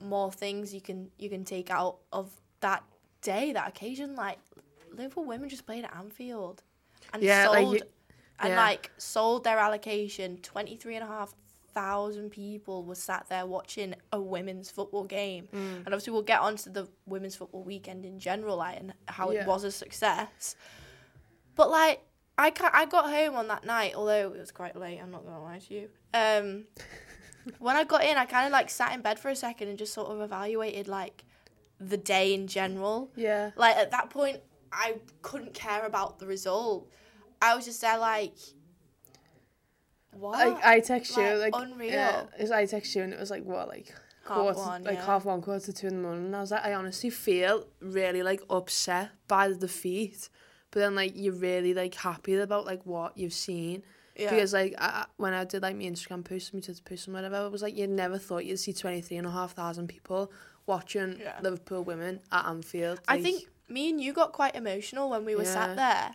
more 0.00 0.32
things 0.32 0.74
you 0.74 0.80
can 0.80 1.10
you 1.18 1.28
can 1.28 1.44
take 1.44 1.70
out 1.70 1.98
of 2.12 2.30
that 2.60 2.82
day, 3.22 3.52
that 3.52 3.68
occasion. 3.68 4.14
Like 4.16 4.38
Liverpool 4.92 5.24
women 5.24 5.48
just 5.48 5.66
played 5.66 5.84
at 5.84 5.94
Anfield 5.96 6.62
and 7.12 7.22
Yeah, 7.22 7.48
like 7.48 7.62
sold 7.64 7.74
you- 7.74 7.82
and 8.40 8.54
like 8.56 8.90
sold 8.98 9.44
their 9.44 9.58
allocation. 9.58 10.38
Twenty 10.38 10.76
three 10.76 10.94
and 10.96 11.04
a 11.04 11.08
half 11.08 11.34
thousand 11.72 12.30
people 12.30 12.84
were 12.84 12.94
sat 12.94 13.26
there 13.28 13.44
watching 13.46 13.96
a 14.12 14.20
women's 14.20 14.70
football 14.70 15.02
game. 15.02 15.48
Mm. 15.52 15.78
And 15.78 15.86
obviously 15.88 16.12
we'll 16.12 16.22
get 16.22 16.38
onto 16.40 16.70
the 16.70 16.86
women's 17.06 17.34
football 17.34 17.64
weekend 17.64 18.04
in 18.04 18.20
general, 18.20 18.56
like 18.58 18.78
and 18.78 18.94
how 19.08 19.30
Yeah. 19.32 19.40
it 19.42 19.46
was 19.48 19.64
a 19.64 19.72
success. 19.72 20.54
But 21.54 21.70
like 21.70 22.00
I 22.36 22.50
ca 22.50 22.70
I 22.72 22.86
got 22.86 23.10
home 23.10 23.36
on 23.36 23.48
that 23.48 23.64
night, 23.64 23.94
although 23.94 24.32
it 24.32 24.38
was 24.38 24.50
quite 24.50 24.76
late. 24.76 24.98
I'm 25.00 25.10
not 25.10 25.24
gonna 25.24 25.42
lie 25.42 25.58
to 25.58 25.74
you. 25.74 25.88
Um, 26.12 26.64
when 27.58 27.76
I 27.76 27.84
got 27.84 28.04
in, 28.04 28.16
I 28.16 28.24
kind 28.24 28.46
of 28.46 28.52
like 28.52 28.70
sat 28.70 28.94
in 28.94 29.02
bed 29.02 29.18
for 29.18 29.28
a 29.28 29.36
second 29.36 29.68
and 29.68 29.78
just 29.78 29.94
sort 29.94 30.08
of 30.08 30.20
evaluated 30.20 30.88
like 30.88 31.24
the 31.80 31.96
day 31.96 32.34
in 32.34 32.46
general. 32.46 33.10
Yeah. 33.16 33.50
Like 33.56 33.76
at 33.76 33.90
that 33.92 34.10
point, 34.10 34.38
I 34.72 34.96
couldn't 35.22 35.54
care 35.54 35.86
about 35.86 36.18
the 36.18 36.26
result. 36.26 36.90
I 37.40 37.54
was 37.54 37.64
just 37.64 37.80
there 37.80 37.98
like, 37.98 38.34
what? 40.12 40.38
Like 40.38 40.64
I 40.64 40.80
text 40.80 41.16
you 41.16 41.22
Like, 41.22 41.52
like 41.52 41.62
unreal. 41.62 41.92
Yeah, 41.92 42.24
I 42.52 42.66
text 42.66 42.94
you 42.94 43.02
and 43.02 43.12
it 43.12 43.20
was 43.20 43.30
like 43.30 43.44
what 43.44 43.68
like 43.68 43.94
Half 44.26 44.36
quarter, 44.38 44.58
one, 44.58 44.84
like 44.84 44.94
yeah. 44.94 45.04
half 45.04 45.24
one 45.26 45.42
quarter 45.42 45.66
to 45.66 45.72
two 45.72 45.86
in 45.86 45.96
the 45.96 46.02
morning. 46.02 46.26
And 46.26 46.36
I 46.36 46.40
was 46.40 46.50
like, 46.50 46.64
I 46.64 46.72
honestly 46.72 47.10
feel 47.10 47.66
really 47.80 48.22
like 48.22 48.40
upset 48.48 49.10
by 49.28 49.48
the 49.48 49.54
defeat, 49.54 50.30
but 50.74 50.80
then 50.80 50.96
like 50.96 51.12
you're 51.14 51.32
really 51.32 51.72
like 51.72 51.94
happy 51.94 52.34
about 52.34 52.66
like 52.66 52.84
what 52.84 53.16
you've 53.16 53.32
seen. 53.32 53.84
Yeah. 54.16 54.30
Because 54.30 54.52
like 54.52 54.74
I, 54.78 55.06
when 55.16 55.32
I 55.32 55.44
did 55.44 55.62
like 55.62 55.76
my 55.76 55.84
Instagram 55.84 56.24
post, 56.24 56.52
my 56.52 56.58
Twitter 56.58 56.82
post 56.84 57.06
and 57.06 57.14
whatever, 57.14 57.46
it 57.46 57.52
was 57.52 57.62
like 57.62 57.76
you 57.76 57.86
never 57.86 58.18
thought 58.18 58.44
you'd 58.44 58.58
see 58.58 58.72
twenty 58.72 59.00
three 59.00 59.16
and 59.16 59.26
a 59.26 59.30
half 59.30 59.52
thousand 59.52 59.86
people 59.88 60.32
watching 60.66 61.18
Yeah. 61.20 61.38
Liverpool 61.42 61.84
women 61.84 62.18
at 62.32 62.44
Anfield. 62.46 63.00
I 63.06 63.22
think 63.22 63.44
me 63.68 63.88
and 63.90 64.00
you 64.00 64.12
got 64.12 64.32
quite 64.32 64.56
emotional 64.56 65.10
when 65.10 65.24
we 65.24 65.36
were 65.36 65.44
Yeah. 65.44 65.54
sat 65.54 65.76
there, 65.76 66.14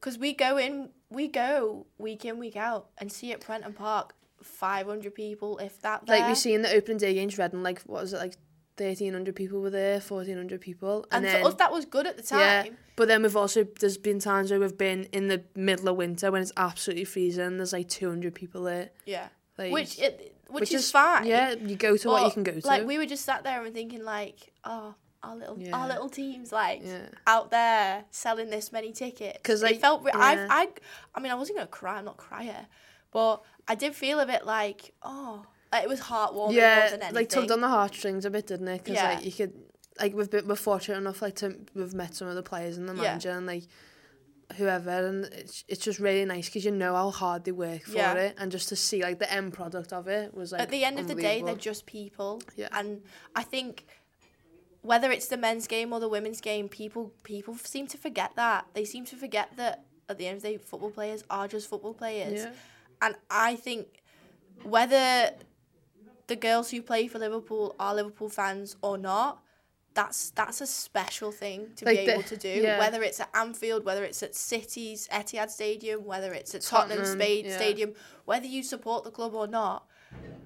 because 0.00 0.16
we 0.18 0.32
go 0.32 0.56
in 0.56 0.88
we 1.10 1.28
go 1.28 1.86
week 1.98 2.24
in 2.24 2.38
week 2.38 2.56
out 2.56 2.88
and 2.96 3.12
see 3.12 3.30
at 3.32 3.40
Prenton 3.42 3.74
Park 3.74 4.14
500 4.42 5.14
people, 5.14 5.58
if 5.58 5.80
that. 5.82 6.06
There. 6.06 6.18
Like 6.18 6.28
we 6.28 6.34
see 6.34 6.54
in 6.54 6.62
the 6.62 6.74
opening 6.74 6.96
day 6.98 7.10
against 7.10 7.36
Reading, 7.38 7.62
like 7.62 7.82
what 7.82 8.02
was 8.02 8.12
it 8.14 8.18
like, 8.18 8.34
thirteen 8.76 9.12
hundred 9.12 9.36
people 9.36 9.60
were 9.60 9.70
there, 9.70 10.00
fourteen 10.00 10.36
hundred 10.36 10.60
people, 10.60 11.06
and, 11.10 11.24
and, 11.24 11.34
then 11.34 11.42
for 11.42 11.48
us 11.48 11.54
that 11.54 11.72
was 11.72 11.84
good 11.84 12.06
at 12.06 12.16
the 12.16 12.22
time. 12.22 12.40
yeah. 12.40 12.72
But 12.96 13.08
then 13.08 13.22
we've 13.22 13.36
also 13.36 13.66
there's 13.80 13.98
been 13.98 14.18
times 14.18 14.50
where 14.50 14.60
we've 14.60 14.76
been 14.76 15.04
in 15.12 15.28
the 15.28 15.42
middle 15.54 15.88
of 15.88 15.96
winter 15.96 16.30
when 16.30 16.42
it's 16.42 16.52
absolutely 16.56 17.04
freezing. 17.04 17.56
There's 17.56 17.72
like 17.72 17.88
two 17.88 18.08
hundred 18.08 18.34
people 18.34 18.64
there, 18.64 18.90
Yeah. 19.06 19.28
like 19.58 19.72
Which 19.72 19.98
it 19.98 20.36
which, 20.48 20.72
is, 20.72 20.90
fine. 20.90 21.24
Yeah, 21.24 21.52
you 21.52 21.76
go 21.76 21.96
to 21.96 22.08
what 22.08 22.24
you 22.26 22.30
can 22.30 22.42
go 22.42 22.60
to. 22.60 22.66
Like 22.66 22.86
we 22.86 22.98
were 22.98 23.06
just 23.06 23.24
sat 23.24 23.42
there 23.42 23.64
and 23.64 23.72
thinking 23.74 24.04
like, 24.04 24.52
oh, 24.64 24.94
our 25.22 25.36
little 25.36 25.58
Yeah. 25.58 25.74
our 25.76 25.88
little 25.88 26.10
teams 26.10 26.52
like 26.52 26.82
Yeah. 26.84 27.06
out 27.26 27.50
there 27.50 28.04
selling 28.10 28.50
this 28.50 28.72
many 28.72 28.92
tickets 28.92 29.38
because 29.38 29.62
like, 29.62 29.80
felt 29.80 30.02
re- 30.04 30.12
yeah. 30.14 30.48
I 30.50 30.62
I 30.62 30.68
I 31.14 31.20
mean 31.20 31.32
I 31.32 31.36
wasn't 31.36 31.58
gonna 31.58 31.68
cry. 31.68 31.98
I'm 31.98 32.04
not 32.04 32.14
a 32.14 32.18
crier, 32.18 32.66
but 33.12 33.42
I 33.68 33.74
did 33.74 33.94
feel 33.94 34.20
a 34.20 34.26
bit 34.26 34.44
like 34.44 34.92
oh, 35.02 35.46
like 35.72 35.82
it 35.84 35.88
was 35.88 36.00
heartwarming 36.00 36.52
yeah, 36.54 37.10
like 37.12 37.28
tugged 37.28 37.50
on 37.50 37.60
the 37.60 37.68
heartstrings 37.68 38.24
a 38.24 38.30
bit, 38.30 38.46
didn't 38.46 38.68
it? 38.68 38.84
Because 38.84 38.96
Yeah. 38.96 39.14
like 39.14 39.24
you 39.24 39.32
could, 39.32 39.52
like 40.00 40.14
we've 40.14 40.30
been 40.30 40.46
we're 40.46 40.54
fortunate 40.56 40.98
enough 40.98 41.22
like 41.22 41.36
to 41.36 41.56
we've 41.74 41.94
met 41.94 42.14
some 42.14 42.28
of 42.28 42.34
the 42.34 42.42
players 42.42 42.76
and 42.78 42.88
the 42.88 42.94
Yeah. 42.94 43.02
manager 43.02 43.30
and 43.30 43.46
like 43.46 43.64
whoever, 44.56 44.90
and 44.90 45.24
it's 45.26 45.64
it's 45.68 45.82
just 45.82 45.98
really 45.98 46.24
nice 46.26 46.46
because 46.46 46.64
you 46.64 46.70
know 46.70 46.94
how 46.94 47.10
hard 47.10 47.44
they 47.44 47.52
work 47.52 47.82
for 47.84 47.96
Yeah. 47.96 48.14
it, 48.14 48.34
and 48.38 48.52
just 48.52 48.68
to 48.68 48.76
see 48.76 49.02
like 49.02 49.18
the 49.18 49.32
end 49.32 49.54
product 49.54 49.92
of 49.92 50.08
it 50.08 50.34
was 50.34 50.52
like 50.52 50.60
at 50.60 50.70
the 50.70 50.84
end 50.84 50.98
of 50.98 51.08
the 51.08 51.14
day, 51.14 51.42
they're 51.42 51.54
just 51.54 51.86
people. 51.86 52.42
Yeah. 52.56 52.68
And 52.72 53.02
I 53.34 53.42
think 53.42 53.86
whether 54.82 55.10
it's 55.12 55.28
the 55.28 55.36
men's 55.36 55.66
game 55.68 55.92
or 55.92 56.00
the 56.00 56.08
women's 56.08 56.40
game, 56.40 56.68
people 56.68 57.12
people 57.22 57.56
seem 57.56 57.86
to 57.86 57.96
forget 57.96 58.32
that. 58.36 58.66
They 58.74 58.84
seem 58.84 59.04
to 59.06 59.16
forget 59.16 59.56
that 59.56 59.84
at 60.08 60.18
the 60.18 60.26
end 60.26 60.36
of 60.38 60.42
the 60.42 60.48
day, 60.50 60.56
football 60.58 60.90
players 60.90 61.24
are 61.30 61.48
just 61.48 61.70
football 61.70 61.94
players. 61.94 62.40
Yeah. 62.42 62.50
And 63.00 63.14
I 63.30 63.56
think 63.56 64.02
whether 64.64 65.30
the 66.32 66.36
girls 66.48 66.70
who 66.70 66.80
play 66.80 67.06
for 67.08 67.18
Liverpool 67.18 67.76
are 67.78 67.94
Liverpool 67.94 68.30
fans 68.30 68.76
or 68.80 68.96
not, 68.96 69.42
that's 69.94 70.30
that's 70.30 70.60
a 70.62 70.66
special 70.66 71.30
thing 71.30 71.60
to 71.76 71.84
Like 71.84 71.98
be 71.98 72.06
the- 72.06 72.12
able 72.14 72.22
to 72.22 72.36
do. 72.36 72.48
yeah. 72.48 72.78
Whether 72.78 73.02
it's 73.02 73.20
at 73.20 73.28
Anfield, 73.34 73.84
whether 73.84 74.04
it's 74.04 74.22
at 74.22 74.34
City's 74.34 75.06
Etihad 75.08 75.50
Stadium, 75.50 76.04
whether 76.12 76.32
it's 76.32 76.54
at 76.54 76.62
Tottenham, 76.62 76.98
Tottenham, 76.98 77.18
Spade 77.20 77.44
yeah. 77.46 77.56
Stadium, 77.56 77.92
whether 78.24 78.46
you 78.46 78.62
support 78.62 79.04
the 79.04 79.10
club 79.10 79.34
or 79.34 79.46
not, 79.46 79.86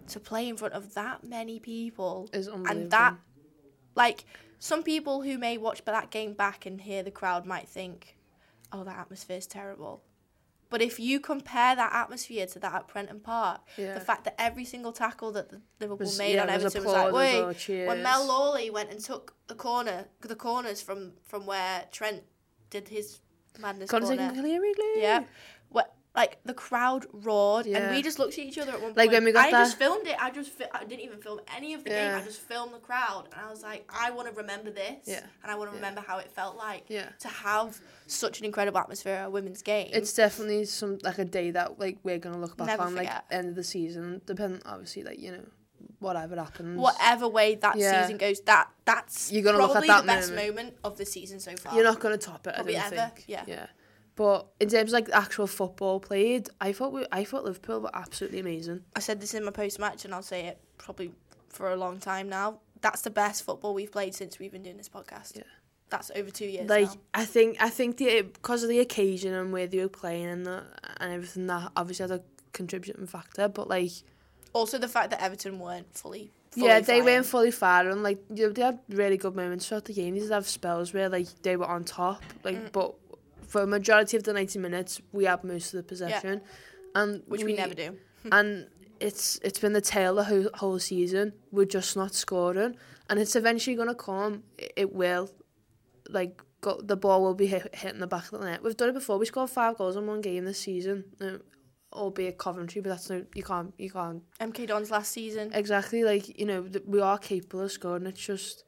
to 0.08 0.18
play 0.18 0.48
in 0.48 0.56
front 0.56 0.74
of 0.74 0.94
that 0.94 1.22
many 1.22 1.60
people 1.60 2.28
Is 2.32 2.48
and 2.48 2.90
that, 2.90 3.14
like, 3.94 4.24
some 4.58 4.82
people 4.82 5.22
who 5.22 5.38
may 5.38 5.56
watch 5.58 5.84
that 5.84 6.10
game 6.10 6.32
back 6.34 6.66
and 6.66 6.80
hear 6.80 7.04
the 7.04 7.12
crowd 7.12 7.46
might 7.46 7.68
think, 7.68 8.16
"Oh, 8.72 8.82
that 8.82 8.98
atmosphere's 8.98 9.46
terrible." 9.46 10.02
But 10.68 10.82
if 10.82 10.98
you 10.98 11.20
compare 11.20 11.76
that 11.76 11.92
atmosphere 11.92 12.46
to 12.46 12.58
that 12.58 12.74
at 12.74 12.88
Prenton 12.88 13.20
Park, 13.20 13.60
Yeah. 13.76 13.94
the 13.94 14.00
fact 14.00 14.24
that 14.24 14.34
every 14.38 14.64
single 14.64 14.92
tackle 14.92 15.30
that 15.32 15.48
the 15.50 15.60
Liverpool 15.80 16.06
Was- 16.06 16.18
made 16.18 16.34
yeah, 16.34 16.42
on 16.42 16.48
was 16.48 16.64
Everton 16.64 16.84
was 16.84 16.92
like, 16.92 17.12
well, 17.12 17.46
when. 17.86 18.02
Mel 18.02 18.26
Lawley 18.26 18.70
went 18.70 18.90
and 18.90 19.00
took 19.00 19.34
the 19.46 19.54
corner, 19.54 20.06
the 20.20 20.34
corners 20.36 20.82
from 20.82 21.12
from 21.24 21.46
where 21.46 21.84
Trent 21.92 22.24
did 22.70 22.88
his 22.88 23.20
madness 23.58 23.88
corner. 24.16 24.32
Yeah. 24.96 25.24
What 25.68 25.94
like 26.16 26.38
the 26.44 26.54
crowd 26.54 27.04
roared 27.12 27.66
yeah. 27.66 27.78
and 27.78 27.94
we 27.94 28.02
just 28.02 28.18
looked 28.18 28.32
at 28.32 28.38
each 28.40 28.56
other 28.58 28.72
at 28.72 28.80
one 28.80 28.88
point. 28.94 28.96
Like, 28.96 29.10
when 29.10 29.24
we 29.24 29.32
got 29.32 29.46
I 29.48 29.50
just 29.50 29.78
filmed 29.78 30.06
it. 30.06 30.16
I 30.20 30.30
just 30.30 30.50
fi- 30.50 30.68
I 30.72 30.84
didn't 30.84 31.04
even 31.04 31.18
film 31.20 31.40
any 31.54 31.74
of 31.74 31.84
the 31.84 31.90
game. 31.90 32.14
I 32.14 32.22
just 32.22 32.40
filmed 32.40 32.72
the 32.72 32.78
crowd 32.78 33.28
and 33.32 33.40
I 33.46 33.50
was 33.50 33.62
like, 33.62 33.88
I 33.92 34.10
want 34.10 34.26
to 34.28 34.34
remember 34.34 34.70
this. 34.70 35.04
Yeah. 35.06 35.20
And 35.42 35.52
I 35.52 35.54
want 35.54 35.70
to 35.70 35.76
remember 35.76 36.00
how 36.00 36.18
it 36.18 36.30
felt 36.32 36.56
like 36.56 36.84
Yeah. 36.88 37.10
to 37.20 37.28
have 37.28 37.78
such 38.06 38.38
an 38.40 38.46
incredible 38.46 38.78
atmosphere 38.78 39.14
at 39.14 39.26
a 39.26 39.30
women's 39.30 39.60
game. 39.62 39.90
It's 39.92 40.14
definitely 40.14 40.64
some 40.64 40.98
like 41.02 41.18
a 41.18 41.24
day 41.26 41.50
that 41.50 41.78
like 41.78 41.98
we're 42.02 42.18
gonna 42.18 42.40
look 42.40 42.56
back 42.56 42.68
Never 42.68 42.84
on 42.84 42.94
like 42.94 43.10
end 43.30 43.50
of 43.50 43.54
the 43.54 43.64
season, 43.64 44.22
depending 44.24 44.62
obviously 44.64 45.02
like 45.04 45.18
you 45.20 45.32
know 45.32 45.44
whatever 45.98 46.36
happens. 46.36 46.78
whatever 46.78 47.28
way 47.28 47.54
that 47.56 47.76
Yeah. 47.76 48.02
season 48.02 48.16
goes, 48.16 48.40
that 48.42 48.70
that's 48.86 49.30
You're 49.32 49.42
gonna 49.42 49.58
look 49.58 49.70
at 49.70 49.72
probably 49.72 49.88
that 49.88 50.00
the 50.02 50.06
best 50.06 50.30
moment. 50.30 50.48
moment. 50.56 50.76
of 50.84 50.96
the 50.96 51.04
season 51.04 51.40
so 51.40 51.54
far. 51.56 51.74
You're 51.74 51.84
not 51.84 52.00
gonna 52.00 52.16
top 52.18 52.46
it. 52.46 52.54
Probably 52.54 52.76
I 52.78 52.88
don't 52.88 52.98
ever, 52.98 53.12
think. 53.14 53.24
yeah. 53.28 53.44
Yeah. 53.46 53.66
But 54.16 54.46
in 54.60 54.68
terms 54.70 54.92
of 54.92 54.94
like 54.94 55.08
actual 55.12 55.46
football 55.46 56.00
played, 56.00 56.48
I 56.60 56.72
thought 56.72 56.92
we, 56.92 57.04
I 57.12 57.22
thought 57.24 57.44
Liverpool 57.44 57.80
were 57.82 57.90
absolutely 57.94 58.38
amazing. 58.40 58.82
I 58.96 59.00
said 59.00 59.20
this 59.20 59.34
in 59.34 59.44
my 59.44 59.50
post 59.50 59.78
match, 59.78 60.04
and 60.04 60.14
I'll 60.14 60.22
say 60.22 60.46
it 60.46 60.58
probably 60.78 61.12
for 61.48 61.70
a 61.70 61.76
long 61.76 61.98
time 61.98 62.28
now. 62.28 62.60
That's 62.80 63.02
the 63.02 63.10
best 63.10 63.44
football 63.44 63.74
we've 63.74 63.92
played 63.92 64.14
since 64.14 64.38
we've 64.38 64.52
been 64.52 64.62
doing 64.62 64.76
this 64.78 64.88
podcast. 64.88 65.36
Yeah. 65.36 65.42
That's 65.88 66.10
over 66.16 66.30
two 66.30 66.46
years 66.46 66.68
Like 66.68 66.88
now. 66.88 66.94
I 67.14 67.24
think 67.26 67.56
I 67.60 67.70
think 67.70 67.98
the 67.98 68.22
because 68.22 68.62
of 68.62 68.68
the 68.68 68.80
occasion 68.80 69.32
and 69.34 69.52
where 69.52 69.66
they 69.66 69.78
were 69.78 69.88
playing 69.88 70.26
and 70.26 70.46
the, 70.46 70.64
and 70.98 71.12
everything 71.12 71.46
that 71.46 71.70
obviously 71.76 72.04
had 72.08 72.10
a 72.18 72.22
contributing 72.52 73.06
factor. 73.06 73.48
But 73.48 73.68
like 73.68 73.92
Also, 74.52 74.78
the 74.78 74.88
fact 74.88 75.10
that 75.10 75.22
Everton 75.22 75.58
weren't 75.60 75.94
fully. 75.96 76.32
fully 76.50 76.66
yeah, 76.66 76.80
they 76.80 77.02
weren't 77.02 77.26
fully 77.26 77.50
firing. 77.52 78.02
Like 78.02 78.18
you 78.34 78.46
know, 78.46 78.52
they 78.52 78.62
had 78.62 78.78
really 78.88 79.16
good 79.16 79.36
moments 79.36 79.68
throughout 79.68 79.84
the 79.84 79.92
game. 79.92 80.14
They 80.14 80.20
did 80.20 80.30
have 80.32 80.48
spells 80.48 80.92
where 80.92 81.08
like 81.08 81.28
they 81.42 81.56
were 81.56 81.66
on 81.66 81.84
top. 81.84 82.22
Like 82.42 82.56
Mm. 82.56 82.72
but 82.72 82.94
for 83.46 83.62
a 83.62 83.66
majority 83.66 84.16
of 84.16 84.24
the 84.24 84.32
ninety 84.32 84.58
minutes, 84.58 85.00
we 85.12 85.24
had 85.24 85.44
most 85.44 85.74
of 85.74 85.78
the 85.78 85.82
possession, 85.82 86.40
and 86.94 87.22
which 87.26 87.44
we, 87.44 87.54
never 87.54 87.74
do. 87.74 87.96
and 88.32 88.68
it's 89.00 89.38
it's 89.42 89.58
been 89.58 89.72
the 89.72 89.80
tail 89.80 90.14
the 90.14 90.24
whole, 90.24 90.48
whole 90.54 90.78
season. 90.78 91.32
We're 91.50 91.66
just 91.66 91.96
not 91.96 92.14
scoring, 92.14 92.76
and 93.08 93.18
it's 93.18 93.36
eventually 93.36 93.76
gonna 93.76 93.94
come. 93.94 94.42
It, 94.58 94.72
it 94.76 94.92
will, 94.94 95.30
like 96.08 96.40
go, 96.60 96.80
the 96.82 96.96
ball 96.96 97.22
will 97.22 97.34
be 97.34 97.46
hit, 97.46 97.74
hitting 97.74 98.00
the 98.00 98.06
back 98.06 98.32
of 98.32 98.40
the 98.40 98.46
net. 98.46 98.62
We've 98.62 98.76
done 98.76 98.90
it 98.90 98.94
before. 98.94 99.18
We 99.18 99.26
scored 99.26 99.50
five 99.50 99.76
goals 99.76 99.96
in 99.96 100.06
one 100.06 100.20
game 100.20 100.44
this 100.44 100.60
season, 100.60 101.04
um, 101.20 101.42
albeit 101.92 102.38
Coventry, 102.38 102.80
but 102.80 102.90
that's 102.90 103.10
no 103.10 103.24
you 103.34 103.42
can't 103.42 103.74
you 103.78 103.90
can't 103.90 104.22
MK 104.40 104.66
Dons 104.66 104.90
last 104.90 105.12
season. 105.12 105.50
exactly 105.54 106.04
like 106.04 106.38
you 106.38 106.46
know 106.46 106.62
th- 106.62 106.84
we 106.86 107.00
are 107.00 107.18
capable 107.18 107.62
of 107.62 107.72
scoring. 107.72 108.06
It's 108.06 108.20
just 108.20 108.64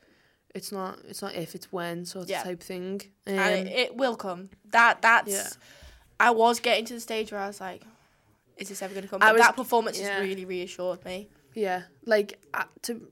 it's 0.58 0.70
not 0.72 0.98
it's 1.08 1.22
not 1.22 1.34
if 1.34 1.54
it's 1.54 1.72
when 1.72 2.04
sort 2.04 2.28
Yeah. 2.28 2.40
of 2.40 2.44
type 2.48 2.62
thing. 2.62 3.00
Um, 3.26 3.34
and 3.38 3.68
it, 3.68 3.72
it 3.84 3.96
will 3.96 4.16
come. 4.16 4.50
That 4.76 5.00
that's. 5.00 5.32
Yeah. 5.32 5.48
I 6.20 6.30
was 6.32 6.60
getting 6.60 6.84
to 6.86 6.94
the 6.94 7.00
stage 7.00 7.30
where 7.32 7.40
I 7.40 7.46
was 7.46 7.60
like, 7.60 7.82
"Is 8.56 8.68
this 8.68 8.82
ever 8.82 8.92
going 8.92 9.04
to 9.04 9.08
come?" 9.08 9.20
But 9.20 9.32
was- 9.34 9.42
that 9.42 9.56
performance 9.56 9.98
yeah. 10.00 10.18
has 10.18 10.28
really 10.28 10.44
reassured 10.44 11.04
me. 11.04 11.28
Yeah, 11.54 11.82
like 12.04 12.38
uh, 12.52 12.64
to 12.82 13.08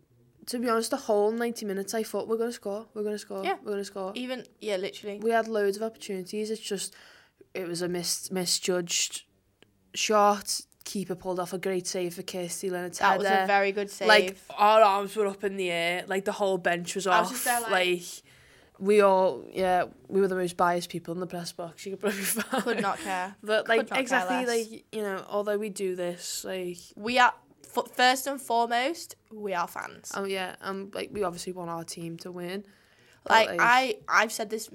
to 0.47 0.59
be 0.59 0.69
honest, 0.69 0.91
the 0.91 0.97
whole 1.09 1.31
ninety 1.33 1.65
minutes 1.67 1.95
I 1.95 2.03
thought 2.03 2.29
we're 2.29 2.37
gonna 2.37 2.53
score, 2.53 2.87
we're 2.95 3.03
gonna 3.05 3.19
score, 3.19 3.43
Yeah. 3.45 3.57
we're 3.65 3.73
gonna 3.73 3.85
score. 3.85 4.13
Even 4.15 4.45
yeah, 4.61 4.77
literally. 4.77 5.19
We 5.21 5.31
had 5.31 5.49
loads 5.49 5.77
of 5.77 5.83
opportunities. 5.83 6.51
It's 6.51 6.61
just 6.61 6.95
it 7.55 7.67
was 7.67 7.81
a 7.83 7.89
mis- 7.89 8.31
misjudged 8.31 9.23
shot. 9.95 10.61
Keeper 10.87 11.15
pulled 11.17 11.39
off 11.39 11.53
a 11.53 11.59
great 11.59 11.87
save 11.87 12.15
for 12.15 12.23
Kirsty 12.23 12.71
Linnett's 12.71 13.01
That 13.01 13.19
was 13.19 13.27
a 13.27 13.45
very 13.47 13.73
good 13.73 13.91
save. 13.91 14.09
Like 14.09 14.39
our 14.57 14.81
arms 14.81 15.15
were 15.17 15.27
up 15.27 15.45
in 15.45 15.57
the 15.57 15.71
air, 15.71 16.05
like 16.07 16.25
the 16.25 16.33
whole 16.33 16.57
bench 16.59 16.95
was 16.95 17.07
off. 17.07 17.31
was 17.31 17.45
there, 17.45 17.61
like- 17.63 17.71
like 17.71 18.03
we 18.79 19.01
all, 19.01 19.43
yeah, 19.53 19.85
we 20.09 20.21
were 20.21 20.29
the 20.29 20.35
most 20.37 20.57
biased 20.57 20.89
people 20.91 21.13
in 21.15 21.21
the 21.21 21.27
press 21.27 21.51
box. 21.53 21.85
You 21.87 21.93
could 21.93 22.01
probably 22.01 22.21
find. 22.23 22.63
could 22.63 22.81
not 22.83 22.99
care. 23.01 23.35
But 23.43 23.67
Could 23.67 23.91
like 23.91 23.99
exactly, 24.01 24.47
like 24.47 24.85
you 24.93 25.03
know, 25.03 25.25
although 25.29 25.59
we 25.59 25.71
do 25.71 25.97
this, 25.97 26.45
like 26.45 26.79
We 26.95 27.19
are 27.19 27.33
f- 27.77 27.91
first 27.95 28.27
and 28.27 28.41
foremost, 28.41 29.17
we 29.33 29.55
are 29.55 29.67
fans. 29.67 30.13
oh 30.15 30.25
yeah, 30.25 30.57
um, 30.61 30.91
like 30.95 31.11
we 31.13 31.23
obviously 31.25 31.53
want 31.53 31.69
our 31.71 31.85
team 31.85 32.17
to 32.19 32.31
win. 32.31 32.65
But, 33.25 33.31
like 33.49 33.59
I, 33.61 33.97
I've 34.09 34.31
said 34.31 34.51
this 34.51 34.71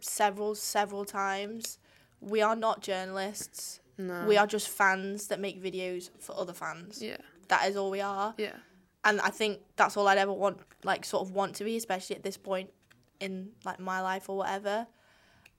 several, 0.00 0.54
several 0.54 1.04
times. 1.04 1.78
We 2.20 2.40
are 2.42 2.56
not 2.56 2.82
journalists. 2.82 3.80
No, 4.06 4.26
We 4.26 4.36
are 4.36 4.46
just 4.46 4.68
fans 4.68 5.26
that 5.28 5.40
make 5.40 5.62
videos 5.62 6.10
for 6.18 6.36
other 6.38 6.52
fans. 6.52 7.02
yeah, 7.02 7.16
That 7.48 7.68
is 7.68 7.76
all 7.76 7.90
we 7.90 8.00
are. 8.00 8.34
yeah. 8.38 8.56
and 9.04 9.20
I 9.20 9.30
think 9.30 9.60
that's 9.76 9.96
all 9.96 10.06
I'd 10.08 10.18
ever 10.18 10.32
want, 10.32 10.58
like, 10.84 11.04
sort 11.04 11.22
of 11.26 11.32
want 11.32 11.54
to 11.56 11.64
be, 11.64 11.76
especially 11.76 12.16
at 12.16 12.22
this 12.22 12.36
point 12.36 12.70
in 13.18 13.50
like 13.64 13.78
my 13.80 14.00
life 14.00 14.28
or 14.28 14.36
whatever. 14.38 14.86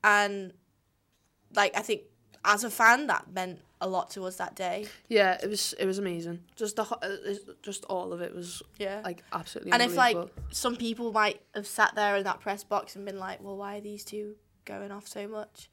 And 0.03 0.53
like, 1.55 1.75
I 1.77 1.81
think 1.81 2.01
as 2.43 2.63
a 2.63 2.69
fan, 2.69 3.07
that 3.07 3.31
meant 3.31 3.60
a 3.79 3.88
lot 3.88 4.10
to 4.12 4.24
us 4.25 4.36
that 4.38 4.55
day. 4.55 4.88
Yeah, 5.10 5.38
it 5.41 5.50
was 5.50 5.74
it 5.79 5.86
was 5.86 5.98
amazing. 5.98 6.43
Just 6.55 6.75
the 6.75 6.83
ho- 6.83 7.00
uh, 7.01 7.10
just 7.63 7.83
all 7.86 8.13
of 8.13 8.21
it 8.21 8.33
was 8.33 8.62
Yeah. 8.77 9.01
like 9.03 9.24
absolutely. 9.33 9.71
and 9.71 9.81
if 9.81 9.95
like 9.95 10.17
some 10.51 10.75
people 10.75 11.12
might 11.12 11.41
have 11.55 11.65
sat 11.67 11.95
there 11.95 12.15
in 12.17 12.24
that 12.24 12.39
press 12.41 12.63
box 12.63 12.95
and 12.95 13.05
been 13.05 13.17
like, 13.19 13.41
well, 13.43 13.57
why 13.57 13.77
are 13.77 13.81
these 13.81 14.03
two 14.03 14.36
going 14.65 14.91
off 14.91 15.07
so 15.07 15.27
much? 15.27 15.69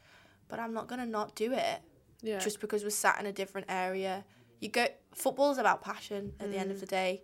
But 0.49 0.59
I'm 0.59 0.73
not 0.73 0.89
gonna 0.89 1.07
not 1.07 1.35
do 1.35 1.53
it 1.53 1.81
yeah, 2.23 2.39
just 2.39 2.61
because 2.61 2.83
we're 2.85 2.91
sat 2.91 3.19
in 3.21 3.27
a 3.27 3.33
different 3.33 3.67
area. 3.71 4.25
You 4.61 4.69
go 4.69 4.87
football 5.15 5.51
is 5.53 5.59
about 5.59 5.83
passion 5.83 6.33
at 6.41 6.51
the 6.51 6.59
end 6.59 6.71
Mm. 6.71 6.75
of 6.75 6.81
the 6.81 6.87
day. 6.87 7.23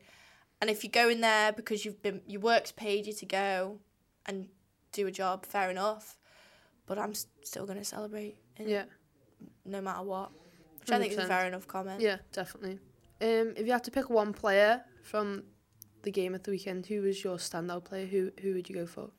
And 0.60 0.70
if 0.70 0.84
you 0.84 0.90
go 0.90 1.08
in 1.08 1.20
there 1.20 1.52
because 1.52 1.84
you've 1.84 2.00
been 2.02 2.22
your 2.26 2.40
work's 2.40 2.72
paid 2.72 3.06
you 3.06 3.12
to 3.12 3.26
go 3.26 3.78
and 4.26 4.48
do 4.92 5.06
a 5.06 5.10
job, 5.10 5.44
fair 5.46 5.68
enough. 5.70 6.16
But 6.86 6.98
I'm 6.98 7.14
still 7.42 7.66
gonna 7.66 7.84
celebrate 7.84 8.36
in- 8.56 8.68
yeah, 8.68 8.84
no 9.64 9.80
matter 9.80 10.02
what. 10.04 10.30
Which 10.80 10.92
I 10.92 10.98
think 10.98 11.12
is 11.12 11.18
a 11.18 11.26
fair 11.26 11.46
enough 11.46 11.66
comment. 11.66 12.00
yeah, 12.00 12.18
definitely. 12.32 12.78
Um, 13.20 13.54
if 13.56 13.66
you 13.66 13.72
had 13.72 13.84
to 13.84 13.90
pick 13.90 14.10
one 14.10 14.32
player 14.34 14.84
from 15.02 15.44
the 16.02 16.10
game 16.10 16.34
at 16.34 16.44
the 16.44 16.50
weekend, 16.50 16.86
who 16.86 17.00
was 17.02 17.24
your 17.24 17.38
standout 17.38 17.84
player? 17.84 18.06
Who 18.06 18.30
who 18.42 18.52
would 18.54 18.68
you 18.68 18.74
go 18.74 18.86
for? 18.86 19.10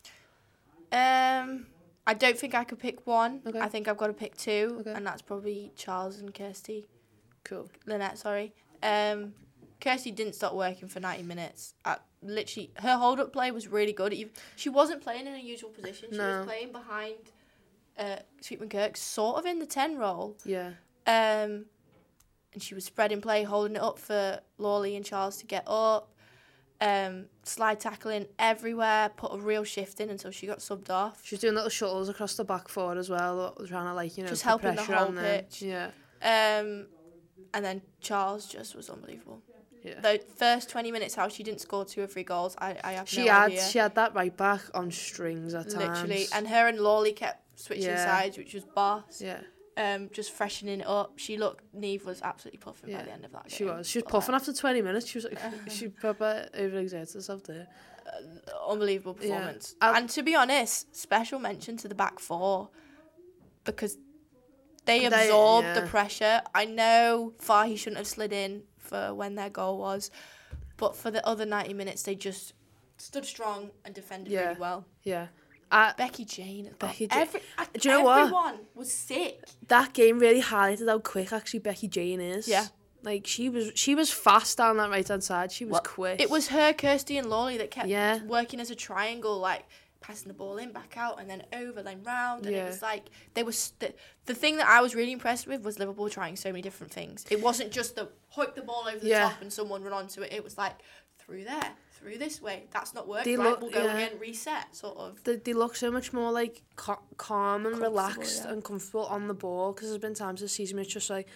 Um 0.92 1.68
I 2.08 2.14
don't 2.14 2.38
think 2.38 2.54
I 2.54 2.64
could 2.64 2.80
pick 2.80 3.06
one. 3.08 3.42
Okay. 3.46 3.60
I 3.60 3.68
think 3.68 3.88
I've 3.88 3.98
got 3.98 4.08
to 4.08 4.14
pick 4.14 4.38
two, 4.38 4.78
Okay. 4.82 4.94
and 4.94 5.06
that's 5.06 5.22
probably 5.22 5.72
Charles 5.76 6.20
and 6.20 6.34
Kirsty. 6.34 6.86
Cool. 7.44 7.70
Linnett, 7.86 8.18
sorry. 8.18 8.54
Um, 8.84 9.34
Kirsty 9.82 10.12
didn't 10.12 10.34
stop 10.36 10.54
working 10.54 10.88
for 10.88 11.00
90 11.00 11.24
minutes. 11.24 11.74
I, 11.84 11.98
literally, 12.22 12.72
her 12.78 12.98
hold 12.98 13.20
up 13.20 13.34
play 13.34 13.52
was 13.52 13.68
really 13.68 13.94
good. 13.94 14.14
She 14.56 14.70
wasn't 14.70 15.02
playing 15.02 15.28
in 15.28 15.34
her 15.34 15.40
usual 15.40 15.70
position. 15.72 16.10
She 16.12 16.18
No. 16.18 16.38
was 16.40 16.46
playing 16.46 16.72
behind 16.72 17.16
uh, 17.98 18.18
Sweetman 18.42 18.70
Kirk, 18.70 18.98
sort 18.98 19.38
of 19.38 19.46
in 19.46 19.60
the 19.60 19.66
10 19.66 19.98
role. 19.98 20.36
Yeah. 20.46 20.70
Um, 21.08 21.66
and 22.54 22.62
she 22.62 22.74
was 22.76 22.86
spreading 22.86 23.22
play, 23.22 23.44
holding 23.44 23.76
it 23.78 23.82
up 23.82 24.00
for 24.00 24.40
Lawley 24.58 24.96
and 24.96 25.04
Charles 25.06 25.38
to 25.38 25.46
get 25.46 25.64
up. 25.68 26.10
Um, 26.82 27.28
slide 27.44 27.80
tackling 27.80 28.28
everywhere, 28.38 29.10
put 29.16 29.34
a 29.34 29.38
real 29.38 29.64
shift 29.64 30.02
in 30.02 30.10
until 30.10 30.30
she 30.32 30.46
got 30.46 30.60
subbed 30.60 30.90
off. 30.90 31.22
She 31.24 31.36
was 31.36 31.40
doing 31.42 31.56
little 31.56 31.70
shuttles 31.70 32.10
across 32.10 32.36
the 32.36 32.44
back 32.44 32.68
four 32.68 32.98
as 32.98 33.10
well, 33.10 33.56
trying 33.68 33.86
to 33.86 33.94
like 33.94 34.18
you 34.18 34.24
know 34.24 34.30
Just 34.30 34.44
helping 34.44 34.76
the 34.76 34.84
whole 34.84 35.12
pitch. 35.14 35.62
Yeah. 35.62 35.92
Um, 36.22 36.88
and 37.54 37.64
then 37.64 37.82
Charles 38.02 38.46
just 38.48 38.76
was 38.76 38.90
unbelievable. 38.90 39.42
Yeah. 39.84 40.00
The 40.02 40.22
first 40.36 40.70
20 40.70 40.92
minutes, 40.92 41.14
how 41.16 41.28
she 41.30 41.44
didn't 41.44 41.62
score 41.62 41.86
two 41.86 42.02
or 42.02 42.08
three 42.08 42.24
goals, 42.24 42.56
I, 42.60 42.76
I 42.84 42.94
have 42.94 43.08
She 43.08 43.26
no 43.26 43.32
had 43.32 43.52
idea. 43.52 43.62
she 43.70 43.78
had 43.78 43.94
that 43.96 44.16
right 44.16 44.36
back 44.36 44.62
on 44.74 44.90
strings 44.92 45.54
at 45.54 45.70
times. 45.70 45.76
Literally. 46.02 46.26
And 46.34 46.48
her 46.48 46.68
and 46.68 46.80
Lawley 46.80 47.14
kept 47.14 47.60
switching 47.60 47.86
Yeah. 47.86 48.04
sides, 48.04 48.38
which 48.38 48.54
was 48.56 48.66
boss. 48.66 49.22
yeah, 49.22 49.42
Um, 49.78 50.10
just 50.14 50.32
freshening 50.32 50.80
it 50.80 50.88
up. 50.88 51.14
She 51.18 51.36
looked, 51.38 51.66
Niamh 51.78 52.06
was 52.06 52.22
absolutely 52.22 52.60
puffing 52.60 52.94
by 52.96 53.04
the 53.04 53.12
end 53.12 53.26
of 53.26 53.34
that 53.34 53.50
game. 53.50 53.58
she 53.58 53.66
was. 53.66 53.90
She 53.90 53.98
was 53.98 54.04
But, 54.04 54.12
puffing 54.12 54.32
like, 54.34 54.42
after 54.42 54.54
twenty 54.54 54.82
minutes. 54.82 55.06
She 55.08 55.18
was 55.18 55.26
like, 55.26 55.40
she 55.70 55.88
proper 56.04 56.48
overexerted 56.58 57.14
herself 57.14 57.44
there. 57.44 57.68
unbelievable 58.70 59.16
performance. 59.16 59.76
I'll- 59.82 59.96
and 59.96 60.10
to 60.12 60.24
be 60.24 60.34
honest, 60.36 60.96
special 60.96 61.40
mention 61.40 61.76
to 61.78 61.88
the 61.90 61.96
back 61.96 62.20
four 62.20 62.70
because 63.66 63.98
they 64.86 65.00
They- 65.00 65.06
absorbed 65.08 65.76
the 65.76 65.82
pressure. 65.88 66.42
I 66.54 66.66
know 66.66 67.34
Fahy 67.40 67.76
shouldn't 67.76 67.98
have 67.98 68.08
slid 68.08 68.32
in 68.32 68.64
for 68.78 69.14
when 69.14 69.36
their 69.36 69.50
goal 69.50 69.78
was, 69.80 70.12
but 70.78 70.96
for 70.96 71.12
the 71.12 71.26
other 71.28 71.46
90 71.46 71.74
minutes, 71.74 72.04
they 72.04 72.16
just 72.16 72.54
stood 72.98 73.26
strong 73.26 73.72
and 73.84 73.94
defended 73.94 74.32
Yeah. 74.32 74.48
really 74.50 74.60
well. 74.60 74.86
Yeah. 75.04 75.28
I, 75.72 75.94
Becky 75.98 76.26
Jane. 76.26 76.72
Becky 76.80 77.08
Becky 77.08 77.16
Ja- 77.16 77.22
Every, 77.22 77.42
Do 77.80 77.90
you 77.90 77.96
know 77.96 78.04
what? 78.04 78.20
everyone 78.22 78.60
was 78.76 78.92
sick. 78.92 79.44
that 79.68 79.94
game 79.94 80.20
really 80.20 80.42
highlighted 80.42 80.88
how 80.88 81.00
quick 81.00 81.34
actually 81.34 81.60
Becky 81.60 81.88
Jane 81.88 82.22
is. 82.22 82.48
Yeah. 82.48 82.68
Like 83.04 83.28
she 83.28 83.50
was 83.50 83.72
she 83.76 83.94
was 83.96 84.12
fast 84.12 84.58
down 84.58 84.78
that 84.78 84.90
right 84.90 85.08
hand 85.08 85.24
side. 85.24 85.52
She 85.52 85.66
was 85.66 85.80
quick. 85.84 86.20
It 86.22 86.30
was 86.30 86.48
her, 86.48 86.74
Kirsty, 86.74 87.18
and 87.18 87.30
Lawley 87.30 87.58
that 87.58 87.70
kept 87.72 87.88
Yeah. 87.88 88.24
working 88.24 88.60
as 88.60 88.72
a 88.72 88.76
triangle, 88.76 89.38
like 89.40 89.64
passing 90.02 90.28
the 90.28 90.34
ball 90.36 90.58
in, 90.58 90.72
back 90.72 90.98
out, 90.98 91.20
and 91.20 91.28
then 91.30 91.44
over, 91.54 91.82
then 91.84 92.02
round. 92.04 92.46
And 92.46 92.56
Yeah. 92.56 92.66
it 92.66 92.68
was 92.68 92.82
like 92.82 93.06
they 93.34 93.44
were. 93.44 93.52
St- 93.52 93.96
the 94.26 94.34
thing 94.36 94.58
that 94.58 94.68
I 94.68 94.82
was 94.82 94.96
really 94.96 95.12
impressed 95.12 95.46
with 95.46 95.64
was 95.64 95.78
Liverpool 95.78 96.10
trying 96.10 96.36
so 96.36 96.50
many 96.50 96.62
different 96.64 96.92
things. 96.94 97.26
It 97.30 97.42
wasn't 97.42 97.72
just 97.72 97.96
the 97.96 98.10
hoik 98.36 98.56
the 98.56 98.62
ball 98.64 98.86
over 98.88 99.00
the 99.00 99.08
Yeah. 99.08 99.30
top 99.30 99.42
and 99.42 99.54
someone 99.54 99.84
run 99.84 99.94
onto 99.94 100.22
it. 100.22 100.34
It 100.34 100.44
was 100.44 100.58
like 100.58 100.76
through 101.20 101.44
there, 101.44 101.74
through 102.06 102.20
this 102.20 102.42
way. 102.42 102.66
That's 102.72 102.94
not 102.94 103.08
working. 103.08 103.34
They 103.34 103.38
right, 103.38 103.50
look- 103.50 103.62
we'll 103.62 103.72
go 103.72 103.84
yeah. 103.84 103.98
again, 103.98 104.20
reset, 104.20 104.76
sort 104.76 104.98
of. 104.98 105.24
they, 105.24 105.38
they 105.38 105.54
look 105.54 105.76
so 105.76 105.90
much 105.92 106.14
more 106.14 106.32
like 106.32 106.62
ca- 106.76 107.00
calm 107.18 107.66
and 107.66 107.80
relaxed 107.80 108.44
yeah. 108.46 108.52
and 108.52 108.64
comfortable 108.64 109.06
on 109.08 109.28
the 109.28 109.34
ball 109.34 109.74
because 109.74 109.90
there's 109.90 110.02
been 110.02 110.14
times 110.14 110.42
this 110.42 110.54
season 110.54 110.78
where 110.78 110.84
it's 110.84 110.94
just 110.94 111.10
like 111.10 111.28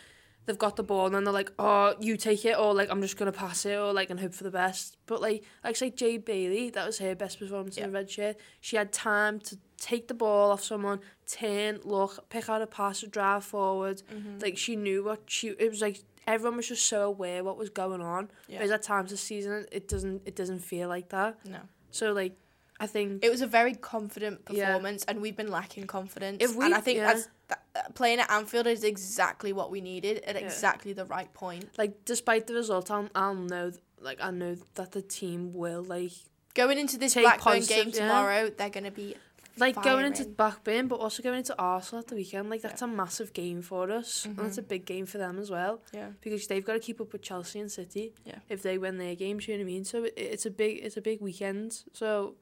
they've 0.46 0.58
got 0.58 0.76
the 0.76 0.84
ball 0.84 1.08
and 1.08 1.16
then 1.16 1.24
they're 1.24 1.34
like 1.34 1.52
oh 1.60 1.96
you 2.00 2.18
take 2.18 2.46
it 2.46 2.58
or 2.58 2.74
like 2.74 2.90
I'm 2.90 3.02
just 3.02 3.18
gonna 3.18 3.32
pass 3.32 3.66
it 3.66 3.78
or 3.78 3.94
like 3.94 4.10
and 4.10 4.20
hope 4.20 4.34
for 4.34 4.44
the 4.44 4.52
best 4.52 4.98
but 5.06 5.22
like 5.22 5.44
like 5.64 5.76
say 5.76 5.92
Jay 5.92 6.18
Bailey 6.18 6.70
that 6.72 6.86
was 6.86 6.98
her 7.00 7.14
best 7.14 7.40
performance 7.40 7.78
in 7.78 7.84
the 7.84 7.92
red 7.92 8.10
shirt 8.10 8.38
she 8.60 8.76
had 8.76 8.92
time 8.92 9.40
to 9.42 9.58
take 9.80 10.08
the 10.08 10.14
ball 10.14 10.52
off 10.52 10.64
someone 10.64 11.00
turn 11.28 11.80
look 11.84 12.30
pick 12.30 12.50
out 12.50 12.62
a 12.62 12.68
pass 12.68 13.02
drive 13.02 13.44
forward 13.44 14.02
Mm-hmm. 14.14 14.40
like 14.40 14.58
she 14.58 14.76
knew 14.76 15.04
what 15.04 15.22
she 15.28 15.50
it 15.50 15.70
was 15.70 15.82
like 15.82 16.02
everyone 16.28 16.58
was 16.58 16.68
just 16.68 16.86
so 16.86 17.04
aware 17.04 17.44
what 17.44 17.58
was 17.58 17.70
going 17.70 18.02
on 18.02 18.30
Yeah. 18.48 18.58
whereas 18.58 18.72
at 18.72 18.84
times 18.84 19.12
this 19.12 19.22
season 19.22 19.66
it 19.72 19.88
doesn't 19.88 20.22
it 20.26 20.36
doesn't 20.36 20.60
feel 20.60 20.88
like 20.90 21.10
that 21.10 21.38
No. 21.46 21.60
so 21.92 22.12
like 22.12 22.34
I 22.82 22.88
think 22.88 23.26
It 23.26 23.30
was 23.30 23.42
a 23.42 23.48
very 23.48 23.74
confident 23.76 24.40
Yeah. 24.50 24.68
performance, 24.68 25.04
and 25.06 25.20
we've 25.22 25.36
been 25.36 25.50
lacking 25.52 25.86
confidence. 25.88 26.38
If 26.42 26.56
we- 26.56 26.64
and 26.64 26.74
I 26.74 26.80
think 26.80 26.96
yeah. 27.00 27.08
that's, 27.12 27.28
that, 27.50 27.62
uh, 27.76 27.82
playing 27.94 28.20
at 28.22 28.32
Anfield 28.32 28.68
is 28.68 28.86
exactly 28.86 29.52
what 29.52 29.70
we 29.70 29.82
needed 29.82 30.24
at 30.24 30.36
Yeah. 30.36 30.42
exactly 30.46 30.94
the 30.94 31.04
right 31.04 31.32
point. 31.34 31.66
like 31.78 32.06
despite 32.06 32.48
the 32.48 32.54
result, 32.54 32.90
I'll, 32.90 33.10
I'll 33.14 33.36
know 33.36 33.74
like 34.00 34.20
I 34.22 34.32
know 34.32 34.56
that 34.76 34.94
the 34.94 35.02
team 35.02 35.52
will 35.54 35.84
like 35.84 36.14
Going 36.54 36.78
into 36.80 36.98
this 36.98 37.14
Take 37.16 37.26
Blackburn 37.26 37.56
positive, 37.56 37.76
game 37.86 37.94
yeah. 37.94 38.00
tomorrow, 38.08 38.50
they're 38.50 38.70
going 38.70 38.86
to 38.86 38.92
be 38.92 39.16
like 39.60 39.82
going 39.82 40.06
into 40.06 40.24
Firing. 40.24 40.36
Blackburn, 40.36 40.88
but 40.88 41.00
also 41.00 41.24
going 41.24 41.40
into 41.40 41.56
Arsenal 41.60 42.00
at 42.00 42.08
the 42.08 42.16
weekend. 42.16 42.50
Like 42.50 42.62
that's 42.62 42.82
a 42.82 42.88
massive 42.88 43.34
game 43.34 43.62
for 43.62 43.92
us, 43.92 44.26
and 44.26 44.40
it's 44.40 44.58
a 44.58 44.62
big 44.62 44.86
game 44.86 45.06
for 45.06 45.18
them 45.18 45.40
as 45.40 45.50
well 45.50 45.82
yeah. 45.94 46.10
because 46.22 46.48
they've 46.48 46.66
got 46.66 46.74
to 46.74 46.80
keep 46.80 47.02
up 47.02 47.12
with 47.12 47.22
Chelsea 47.22 47.60
and 47.60 47.72
City. 47.72 48.14
Yeah. 48.26 48.40
if 48.50 48.62
they 48.64 48.78
win 48.78 48.98
their 48.98 49.16
games, 49.16 49.48
you 49.48 49.56
know 49.56 49.64
what 49.64 49.70
I 49.70 49.74
mean. 49.74 49.86
So 49.86 50.04
it, 50.06 50.14
it's 50.16 50.46
a 50.46 50.52
big 50.52 50.80
it's 50.84 50.98
a 50.98 51.02
big 51.02 51.22
weekend. 51.22 51.84
So 51.94 52.36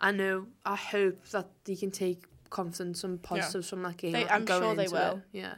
I 0.00 0.12
know 0.12 0.46
I 0.64 0.76
hope 0.76 1.28
that 1.30 1.48
they 1.64 1.76
can 1.76 1.90
take 1.90 2.24
confidence 2.50 3.04
and 3.04 3.22
positives 3.22 3.68
from 3.68 3.82
that 3.82 3.96
game. 3.96 4.12
They- 4.12 4.28
I'm 4.28 4.46
sure 4.46 4.74
they 4.74 4.88
will. 4.88 5.16
It. 5.32 5.38
Yeah. 5.38 5.54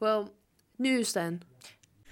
Well, 0.00 0.30
news 0.78 1.12
then. 1.12 1.42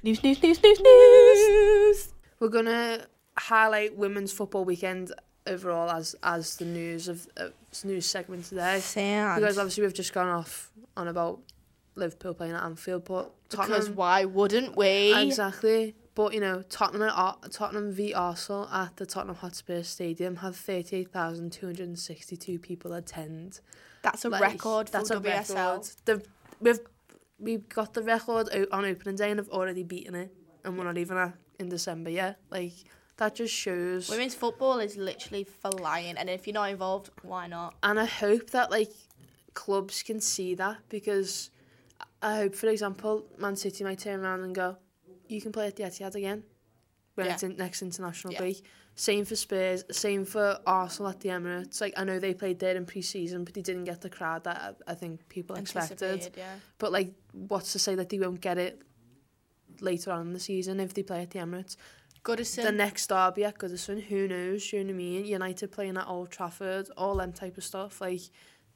News, 0.02 0.22
news, 0.22 0.42
news, 0.42 0.62
news, 0.62 0.80
news. 0.80 2.08
We're 2.38 2.48
gonna 2.48 3.06
highlight 3.36 3.96
women's 3.96 4.32
football 4.32 4.64
weekend 4.64 5.12
overall 5.46 5.90
as 5.90 6.14
as 6.22 6.56
the 6.56 6.64
news 6.64 7.08
of 7.08 7.26
uh, 7.36 7.48
news 7.84 8.06
segment 8.06 8.44
today 8.44 8.76
because 8.76 9.58
obviously 9.58 9.82
we've 9.82 9.94
just 9.94 10.12
gone 10.12 10.28
off 10.28 10.70
on 10.96 11.08
about 11.08 11.40
Liverpool 11.94 12.34
playing 12.34 12.52
at 12.54 12.62
Anfield, 12.62 13.04
but 13.04 13.32
Tottenham 13.48 13.78
Because 13.78 13.90
why 13.90 14.24
wouldn't 14.24 14.76
we? 14.76 15.14
exactly. 15.14 15.94
But 16.14 16.34
you 16.34 16.40
know 16.40 16.62
Tottenham 16.62 17.02
at, 17.02 17.52
Tottenham 17.52 17.92
v 17.92 18.12
Arsenal 18.14 18.68
at 18.68 18.96
the 18.96 19.06
Tottenham 19.06 19.36
Hotspur 19.36 19.82
Stadium 19.82 20.36
had 20.36 20.54
thirty 20.54 20.96
eight 20.96 21.12
thousand 21.12 21.52
two 21.52 21.66
hundred 21.66 21.86
and 21.88 21.98
sixty 21.98 22.36
two 22.36 22.58
people 22.58 22.92
attend. 22.92 23.60
That's 24.02 24.24
a 24.24 24.28
Like, 24.28 24.40
record 24.42 24.88
for 24.88 24.92
that's 24.92 25.10
a 25.10 25.16
WSL. 25.16 25.54
record. 25.54 25.88
The, 26.04 26.22
we've 26.60 26.80
we've 27.38 27.68
got 27.68 27.94
the 27.94 28.02
record 28.02 28.48
on 28.72 28.84
opening 28.84 29.16
day 29.16 29.30
and 29.30 29.38
have 29.38 29.48
already 29.50 29.82
beaten 29.84 30.14
it, 30.14 30.32
and 30.64 30.76
we're 30.76 30.84
not 30.84 30.98
even 30.98 31.16
at, 31.16 31.34
in 31.58 31.68
December 31.68 32.10
yet. 32.10 32.38
Like 32.50 32.72
that 33.20 33.36
just 33.36 33.54
shows. 33.54 34.08
Women's 34.10 34.34
football 34.34 34.80
is 34.80 34.96
literally 34.96 35.44
flying, 35.44 36.16
and 36.18 36.28
if 36.28 36.46
you're 36.46 36.54
not 36.54 36.70
involved, 36.70 37.10
why 37.22 37.46
not? 37.46 37.74
and 37.82 37.98
I 38.00 38.04
hope 38.06 38.50
that 38.50 38.70
like 38.70 38.90
clubs 39.54 40.02
can 40.02 40.20
see 40.20 40.54
that 40.56 40.78
because 40.88 41.50
I 42.22 42.36
hope, 42.36 42.54
for 42.54 42.68
example, 42.68 43.24
Man 43.38 43.56
City 43.56 43.84
might 43.84 43.98
turn 44.00 44.20
around 44.20 44.40
and 44.40 44.54
go, 44.54 44.76
"You 45.28 45.40
can 45.40 45.52
play 45.52 45.66
at 45.68 45.76
the 45.76 45.84
Etihad 45.84 46.14
again 46.14 46.42
when 47.14 47.26
Yeah. 47.26 47.34
it's 47.34 47.42
in 47.42 47.56
next 47.56 47.82
international 47.82 48.32
Yeah. 48.32 48.40
break." 48.40 48.64
Same 48.96 49.24
for 49.24 49.36
Spurs. 49.36 49.84
Same 49.92 50.24
for 50.24 50.58
Arsenal 50.66 51.10
at 51.10 51.20
the 51.20 51.28
Emirates. 51.30 51.80
Like 51.80 51.94
I 51.96 52.04
know 52.04 52.18
they 52.18 52.34
played 52.34 52.58
there 52.58 52.76
in 52.76 52.84
pre-season, 52.86 53.44
but 53.44 53.54
they 53.54 53.62
didn't 53.62 53.84
get 53.84 54.00
the 54.02 54.10
crowd 54.10 54.44
that 54.44 54.76
I, 54.86 54.92
I 54.92 54.94
think 54.94 55.26
people 55.28 55.56
expected. 55.56 56.30
Yeah. 56.36 56.56
But 56.78 56.90
like, 56.92 57.14
what's 57.32 57.72
to 57.72 57.78
say 57.78 57.94
that 57.94 58.08
they 58.10 58.18
won't 58.18 58.40
get 58.40 58.58
it 58.58 58.82
later 59.80 60.10
on 60.10 60.20
in 60.28 60.32
the 60.32 60.40
season 60.40 60.80
if 60.80 60.92
they 60.94 61.02
play 61.02 61.22
at 61.22 61.30
the 61.30 61.38
Emirates? 61.38 61.76
Goodison. 62.22 62.62
the 62.64 62.72
next 62.72 63.06
derby 63.08 63.44
at 63.44 63.58
Goodison, 63.58 64.02
who 64.02 64.28
knows? 64.28 64.72
You 64.72 64.80
know 64.84 64.88
what 64.88 64.94
I 64.94 64.96
mean? 64.96 65.24
United 65.24 65.72
playing 65.72 65.96
at 65.96 66.06
Old 66.06 66.30
Trafford, 66.30 66.88
all 66.96 67.16
them 67.16 67.32
type 67.32 67.56
of 67.58 67.64
stuff. 67.64 68.00
Like, 68.00 68.20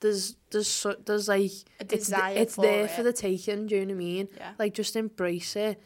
there's 0.00 0.36
there's 0.50 0.68
so, 0.68 0.96
there's 1.04 1.28
like 1.28 1.50
A 1.80 1.82
it's 1.82 1.92
desire 2.08 2.36
it's 2.36 2.54
for 2.56 2.62
there 2.62 2.84
it. 2.84 2.90
for 2.90 3.02
the 3.02 3.12
taking. 3.12 3.66
Do 3.66 3.76
you 3.76 3.86
know 3.86 3.94
what 3.94 4.00
I 4.00 4.04
mean? 4.04 4.28
Yeah. 4.36 4.52
Like, 4.58 4.74
just 4.74 4.96
embrace 4.96 5.56
it. 5.56 5.80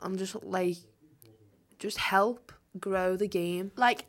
I'm 0.00 0.16
just 0.18 0.42
like, 0.44 0.76
just 1.78 1.98
help 1.98 2.52
grow 2.78 3.16
the 3.16 3.26
game. 3.28 3.72
like 3.76 4.06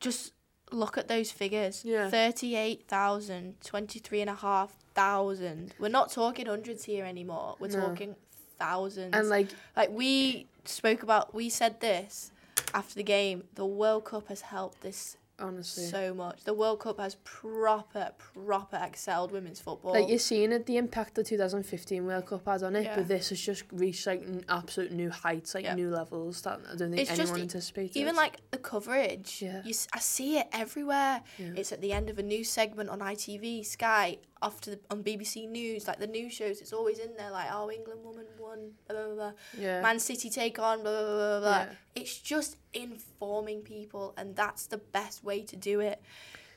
just 0.00 0.32
look 0.72 0.96
at 0.98 1.06
those 1.08 1.30
figures 1.30 1.82
Yeah. 1.84 2.08
38,000 2.10 3.56
23,500 3.64 5.74
we're 5.78 5.88
not 5.88 6.10
talking 6.12 6.46
hundreds 6.46 6.84
here 6.84 7.04
anymore 7.04 7.56
we're 7.60 7.68
No. 7.68 7.80
talking 7.88 8.14
thousands 8.58 9.14
And 9.14 9.28
like, 9.28 9.48
like 9.76 9.90
we 9.90 10.46
spoke 10.64 11.02
about 11.02 11.34
we 11.34 11.48
said 11.48 11.80
this 11.80 12.32
after 12.74 12.94
the 12.94 13.02
game 13.02 13.44
the 13.54 13.66
world 13.66 14.04
cup 14.04 14.28
has 14.28 14.40
helped 14.42 14.80
this 14.82 15.16
honestly, 15.38 15.84
so 15.86 16.12
much 16.12 16.44
the 16.44 16.52
world 16.52 16.78
cup 16.80 17.00
has 17.00 17.14
proper 17.24 18.10
proper 18.18 18.76
excelled 18.76 19.32
women's 19.32 19.58
football 19.58 19.92
like 19.92 20.06
you're 20.08 20.18
seeing 20.18 20.52
it, 20.52 20.66
the 20.66 20.76
impact 20.76 21.14
the 21.14 21.24
2015 21.24 22.04
World 22.04 22.26
Cup 22.26 22.44
had 22.46 22.62
on 22.62 22.76
it, 22.76 22.84
Yeah. 22.84 22.96
but 22.96 23.08
this 23.08 23.30
has 23.30 23.40
just 23.40 23.64
reached 23.72 24.06
like 24.06 24.20
n- 24.20 24.44
absolute 24.50 24.92
new 24.92 25.08
heights, 25.08 25.54
like 25.54 25.64
Yeah. 25.64 25.74
new 25.74 25.88
levels 25.90 26.42
that 26.42 26.60
I 26.70 26.76
don't 26.76 26.90
think 26.90 27.00
It's 27.00 27.08
just 27.10 27.20
anyone 27.22 27.38
e- 27.38 27.42
anticipated. 27.42 27.96
even 27.98 28.16
like 28.16 28.36
the 28.50 28.58
coverage 28.58 29.40
Yeah. 29.40 29.62
you, 29.64 29.74
i 29.94 29.98
see 29.98 30.36
it 30.38 30.46
everywhere 30.52 31.22
it's 31.38 31.72
at 31.72 31.80
the 31.80 31.92
end 31.92 32.10
of 32.10 32.18
a 32.18 32.22
news 32.22 32.50
segment 32.50 32.90
on 32.90 32.98
itv 33.00 33.64
sky 33.64 34.18
after 34.42 34.72
the, 34.72 34.80
on 34.90 35.02
bbc 35.02 35.48
news 35.48 35.86
like 35.86 35.98
the 35.98 36.06
news 36.06 36.32
shows 36.32 36.60
it's 36.60 36.72
always 36.72 36.98
in 36.98 37.10
there 37.16 37.30
like 37.30 37.48
oh 37.52 37.70
england 37.70 38.00
woman 38.02 38.24
won 38.38 38.70
blah 38.88 38.96
blah 38.96 39.06
blah, 39.06 39.14
blah. 39.14 39.32
Yeah. 39.58 39.82
man 39.82 39.98
city 39.98 40.30
take 40.30 40.58
on 40.58 40.82
blah 40.82 40.90
blah 40.90 41.02
blah, 41.02 41.16
blah, 41.16 41.40
blah. 41.40 41.58
Yeah. 41.58 41.72
it's 41.94 42.18
just 42.18 42.56
informing 42.72 43.62
people 43.62 44.14
and 44.16 44.34
that's 44.34 44.66
the 44.66 44.78
best 44.78 45.22
way 45.22 45.42
to 45.42 45.56
do 45.56 45.80
it 45.80 46.00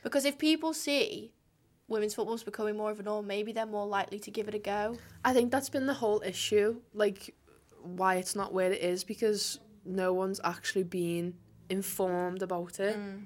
because 0.02 0.24
if 0.24 0.38
people 0.38 0.72
see 0.72 1.32
women's 1.88 2.14
football's 2.14 2.42
becoming 2.42 2.76
more 2.76 2.90
of 2.90 3.00
a 3.00 3.02
norm, 3.02 3.26
maybe 3.26 3.52
they're 3.52 3.66
more 3.66 3.86
likely 3.86 4.18
to 4.18 4.30
give 4.30 4.48
it 4.48 4.54
a 4.54 4.58
go. 4.58 4.96
I 5.24 5.32
think 5.32 5.50
that's 5.50 5.68
been 5.68 5.86
the 5.86 5.94
whole 5.94 6.22
issue, 6.24 6.76
like 6.92 7.34
why 7.82 8.16
it's 8.16 8.34
not 8.34 8.52
where 8.52 8.72
it 8.72 8.80
is 8.80 9.04
because 9.04 9.60
no 9.84 10.12
one's 10.12 10.40
actually 10.44 10.84
been 10.84 11.34
informed 11.68 12.42
about 12.42 12.80
it. 12.80 12.96
Mm. 12.96 13.24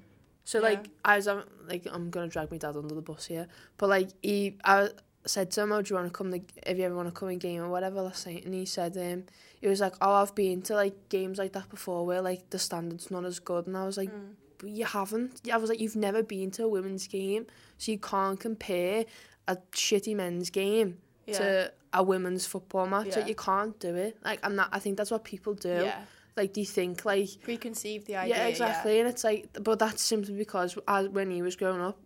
So. 0.49 0.57
Yeah. 0.57 0.69
like 0.69 0.89
I 1.05 1.17
was 1.17 1.27
um, 1.27 1.43
like 1.67 1.85
I'm 1.91 2.09
gonna 2.09 2.27
drag 2.27 2.49
my 2.49 2.57
dad 2.57 2.75
under 2.75 2.95
the 2.95 3.03
bus 3.03 3.27
here, 3.27 3.45
but 3.77 3.87
like 3.87 4.09
he 4.23 4.57
I 4.63 4.89
said 5.23 5.51
to 5.51 5.61
him, 5.61 5.71
"Oh, 5.71 5.83
do 5.83 5.91
you 5.91 5.95
want 5.95 6.07
to 6.07 6.17
come? 6.17 6.31
To, 6.31 6.41
if 6.65 6.75
you 6.75 6.85
ever 6.85 6.95
want 6.95 7.07
to 7.07 7.13
come 7.13 7.29
in 7.29 7.37
game 7.37 7.61
or 7.61 7.69
whatever 7.69 8.01
last 8.01 8.25
night?" 8.25 8.45
And 8.45 8.55
he 8.55 8.65
said, 8.65 8.97
um, 8.97 9.25
he 9.61 9.67
was 9.67 9.79
like, 9.79 9.93
"Oh, 10.01 10.13
I've 10.13 10.33
been 10.33 10.63
to 10.63 10.73
like 10.73 10.95
games 11.09 11.37
like 11.37 11.53
that 11.53 11.69
before 11.69 12.03
where 12.03 12.19
like 12.19 12.49
the 12.49 12.57
standard's 12.57 13.11
not 13.11 13.25
as 13.25 13.37
good," 13.39 13.67
and 13.67 13.77
I 13.77 13.85
was 13.85 13.97
like. 13.97 14.09
Mm. 14.09 14.33
But 14.61 14.71
you 14.71 14.83
haven't. 14.83 15.39
I 15.53 15.55
was 15.55 15.69
like, 15.69 15.79
you've 15.79 15.95
never 15.95 16.21
been 16.21 16.51
to 16.51 16.65
a 16.65 16.67
women's 16.67 17.07
game, 17.07 17.45
so 17.77 17.93
you 17.93 17.97
can't 17.97 18.37
compare 18.37 19.05
a 19.47 19.55
shitty 19.71 20.13
men's 20.17 20.49
game 20.49 20.97
Yeah. 21.25 21.37
to 21.37 21.71
a 21.93 22.03
women's 22.03 22.45
football 22.45 22.85
match. 22.85 23.07
Yeah. 23.07 23.19
Like 23.19 23.29
you 23.29 23.35
can't 23.35 23.79
do 23.79 23.95
it. 23.95 24.17
Like 24.21 24.39
I'm 24.43 24.57
not. 24.57 24.67
I 24.73 24.79
think 24.79 24.97
that's 24.97 25.11
what 25.11 25.23
people 25.23 25.53
do. 25.53 25.69
Yeah. 25.69 26.01
Like 26.39 26.53
they 26.53 26.63
think 26.63 27.03
like 27.05 27.29
Preconceived 27.43 28.07
the 28.07 28.15
idea. 28.15 28.35
yeah, 28.37 28.47
exactly. 28.47 28.99
And 28.99 29.07
it's 29.09 29.23
like, 29.29 29.49
but 29.61 29.77
that's 29.79 30.01
simply 30.01 30.33
because 30.35 30.77
as 30.87 31.09
when 31.09 31.29
he 31.31 31.41
was 31.41 31.55
growing 31.61 31.81
up, 31.81 31.97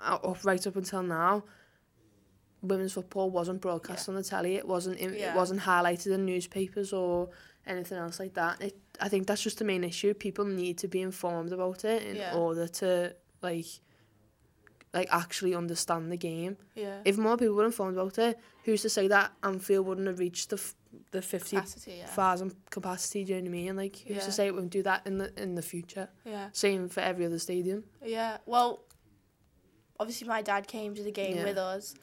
uh, 0.00 0.18
up 0.30 0.44
right 0.44 0.64
up 0.66 0.76
until 0.76 1.02
now, 1.04 1.44
women's 2.60 2.92
football 2.94 3.30
wasn't 3.30 3.60
broadcast 3.60 4.08
on 4.08 4.14
the 4.16 4.22
telly. 4.22 4.56
It 4.56 4.66
wasn't. 4.66 4.98
In, 4.98 5.14
Yeah. 5.14 5.30
It 5.32 5.36
wasn't 5.36 5.60
highlighted 5.60 6.12
in 6.12 6.26
newspapers 6.26 6.92
or 6.92 7.30
anything 7.66 7.98
else 7.98 8.18
like 8.18 8.34
that. 8.34 8.60
It, 8.60 8.76
I 9.00 9.08
think 9.08 9.26
that's 9.28 9.42
just 9.42 9.58
the 9.58 9.64
main 9.64 9.84
issue. 9.84 10.12
People 10.14 10.44
need 10.44 10.76
to 10.78 10.88
be 10.88 11.00
informed 11.02 11.52
about 11.52 11.84
it 11.84 12.02
in 12.02 12.16
Yeah. 12.16 12.34
order 12.34 12.66
to 12.66 13.14
like, 13.42 13.66
like 14.92 15.08
actually 15.12 15.54
understand 15.54 16.10
the 16.10 16.16
game. 16.16 16.56
Yeah. 16.74 16.98
If 17.04 17.16
more 17.16 17.36
people 17.36 17.54
were 17.54 17.66
informed 17.66 17.96
about 17.96 18.18
it, 18.18 18.38
who's 18.64 18.82
to 18.82 18.90
say 18.90 19.06
that 19.08 19.32
Anfield 19.42 19.86
wouldn't 19.86 20.08
have 20.08 20.18
reached 20.18 20.50
the 20.50 20.56
f- 20.56 20.74
the 21.10 21.22
fifty 21.22 21.56
Capacity, 21.56 22.00
yeah. 22.00 22.06
capacity? 22.70 23.24
Do 23.24 23.32
you 23.34 23.38
know 23.38 23.42
what 23.44 23.48
I 23.48 23.52
mean? 23.52 23.68
And 23.68 23.78
like, 23.78 23.96
who's 24.06 24.16
Yeah. 24.18 24.22
to 24.24 24.32
say 24.32 24.46
it 24.46 24.54
won't 24.54 24.70
do 24.70 24.82
that 24.82 25.06
in 25.06 25.18
the 25.18 25.32
in 25.40 25.54
the 25.54 25.62
future? 25.62 26.08
Yeah. 26.24 26.48
Same 26.52 26.88
for 26.88 27.00
every 27.00 27.24
other 27.26 27.38
stadium. 27.38 27.84
Yeah. 28.04 28.38
Well, 28.46 28.84
obviously 30.00 30.28
my 30.28 30.42
dad 30.42 30.66
came 30.66 30.94
to 30.94 31.02
the 31.02 31.12
game 31.12 31.36
Yeah. 31.36 31.44
with 31.44 31.58
us, 31.58 31.94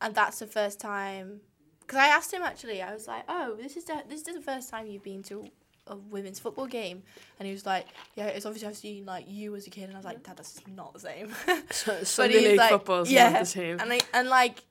and 0.00 0.14
that's 0.14 0.38
the 0.38 0.46
first 0.46 0.80
time. 0.80 1.40
Because 1.80 1.98
I 1.98 2.06
asked 2.08 2.32
him 2.32 2.42
actually, 2.42 2.80
I 2.82 2.92
was 2.94 3.06
like, 3.06 3.24
"Oh, 3.28 3.56
this 3.60 3.76
is 3.76 3.84
the 3.84 4.02
this 4.08 4.20
is 4.26 4.34
the 4.34 4.40
first 4.40 4.70
time 4.70 4.86
you've 4.86 5.02
been 5.02 5.22
to 5.24 5.46
a 5.88 5.96
women's 5.96 6.38
football 6.38 6.66
game," 6.66 7.02
and 7.38 7.46
he 7.46 7.52
was 7.52 7.66
like, 7.66 7.86
"Yeah, 8.14 8.26
it's 8.28 8.46
obviously 8.46 8.68
I've 8.68 8.76
seen 8.76 9.04
like 9.04 9.24
you 9.28 9.54
as 9.56 9.66
a 9.66 9.70
kid," 9.70 9.84
and 9.84 9.94
I 9.94 9.98
was 9.98 10.04
like, 10.04 10.22
"Dad, 10.22 10.36
that's 10.36 10.60
not 10.68 10.92
the 10.94 11.00
same." 11.00 11.34
So, 11.72 12.02
Sunday 12.04 12.40
league 12.40 12.58
like, 12.58 12.70
football's 12.70 13.10
yeah, 13.10 13.30
not 13.30 13.40
the 13.40 13.46
same. 13.46 13.80
and 13.80 13.92
I, 13.92 14.00
and 14.14 14.28
like, 14.28 14.62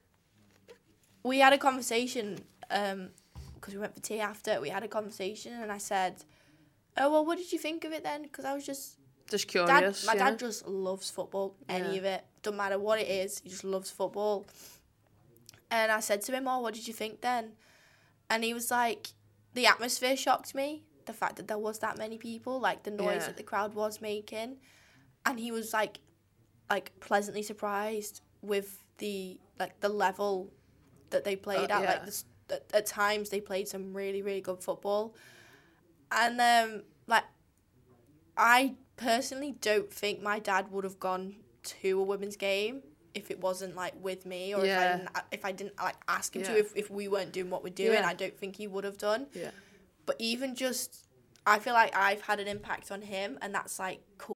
we 1.23 1.39
had 1.39 1.53
a 1.53 1.57
conversation 1.57 2.39
um 2.69 3.09
because 3.61 3.73
we 3.75 3.79
went 3.79 3.93
for 3.95 4.01
tea 4.01 4.19
after. 4.19 4.59
We 4.59 4.69
had 4.69 4.83
a 4.83 4.87
conversation, 4.87 5.53
and 5.53 5.71
I 5.71 5.77
said, 5.77 6.23
"Oh 6.97 7.11
well, 7.11 7.25
what 7.25 7.37
did 7.37 7.51
you 7.53 7.59
think 7.59 7.83
of 7.85 7.91
it 7.93 8.03
then?" 8.03 8.23
Because 8.23 8.43
I 8.45 8.53
was 8.53 8.65
just 8.65 8.97
Just 9.29 9.47
dad, 9.47 9.67
curious. 9.67 10.05
my 10.05 10.13
yeah. 10.13 10.31
dad 10.31 10.39
just 10.39 10.67
loves 10.67 11.09
football, 11.09 11.55
any 11.69 11.91
Yeah. 11.93 11.99
of 11.99 12.05
it. 12.05 12.25
Doesn't 12.41 12.57
matter 12.57 12.79
what 12.79 12.99
it 12.99 13.07
is, 13.07 13.39
he 13.39 13.49
just 13.49 13.63
loves 13.63 13.89
football. 13.91 14.45
And 15.69 15.91
I 15.91 15.99
said 16.01 16.21
to 16.23 16.31
him, 16.33 16.47
Oh, 16.47 16.59
what 16.59 16.73
did 16.73 16.87
you 16.87 16.93
think 16.93 17.21
then? 17.21 17.53
And 18.29 18.43
he 18.43 18.53
was 18.53 18.71
like, 18.71 19.13
The 19.53 19.67
atmosphere 19.67 20.17
shocked 20.17 20.53
me. 20.55 20.83
The 21.05 21.13
fact 21.13 21.35
that 21.37 21.47
there 21.47 21.57
was 21.57 21.79
that 21.79 21.97
many 21.97 22.17
people, 22.17 22.59
like 22.59 22.83
the 22.83 22.91
noise 22.91 23.21
Yeah. 23.21 23.27
that 23.27 23.37
the 23.37 23.43
crowd 23.43 23.73
was 23.73 24.01
making. 24.01 24.57
And 25.25 25.39
he 25.39 25.51
was 25.51 25.71
like 25.73 25.99
like 26.69 26.91
pleasantly 26.99 27.43
surprised 27.43 28.21
with 28.41 28.83
the 28.97 29.39
like 29.59 29.79
the 29.81 29.89
level 29.89 30.51
that 31.11 31.23
they 31.23 31.35
played 31.35 31.69
Uh, 31.71 31.75
at. 31.75 31.85
Like 31.85 32.05
the, 32.05 32.23
at, 32.51 32.63
at 32.73 32.85
times 32.85 33.29
they 33.29 33.41
played 33.41 33.67
some 33.67 33.93
really, 33.93 34.21
really 34.21 34.41
good 34.41 34.61
football. 34.63 35.15
And 36.11 36.39
um 36.41 36.83
like 37.07 37.23
I 38.37 38.75
personally 38.97 39.55
don't 39.61 39.91
think 39.91 40.21
my 40.21 40.39
dad 40.39 40.71
would 40.71 40.83
have 40.83 40.99
gone 40.99 41.35
to 41.63 41.99
a 41.99 42.03
women's 42.03 42.35
game 42.35 42.81
if 43.13 43.29
it 43.29 43.39
wasn't 43.41 43.75
like 43.75 43.93
with 44.01 44.25
me 44.25 44.53
or 44.55 44.63
if 44.65 44.77
I 44.77 44.87
didn't 44.97 45.09
if 45.31 45.45
I 45.45 45.51
didn't 45.51 45.77
like 45.77 45.95
ask 46.07 46.35
him 46.35 46.43
to 46.43 46.57
if, 46.57 46.75
if 46.75 46.89
we 46.89 47.07
weren't 47.07 47.31
doing 47.33 47.49
what 47.49 47.63
we're 47.63 47.69
doing 47.73 47.93
Yeah. 47.93 48.07
I 48.07 48.13
don't 48.13 48.37
think 48.37 48.55
he 48.55 48.67
would 48.67 48.83
have 48.83 48.97
done 48.97 49.27
Yeah. 49.33 49.51
but 50.05 50.15
even 50.19 50.55
just 50.55 51.07
I 51.45 51.59
feel 51.59 51.73
like 51.73 51.95
I've 51.95 52.21
had 52.21 52.39
an 52.39 52.47
impact 52.47 52.91
on 52.91 53.01
him 53.01 53.37
and 53.41 53.53
that's 53.53 53.79
like 53.79 53.99
cool 54.17 54.35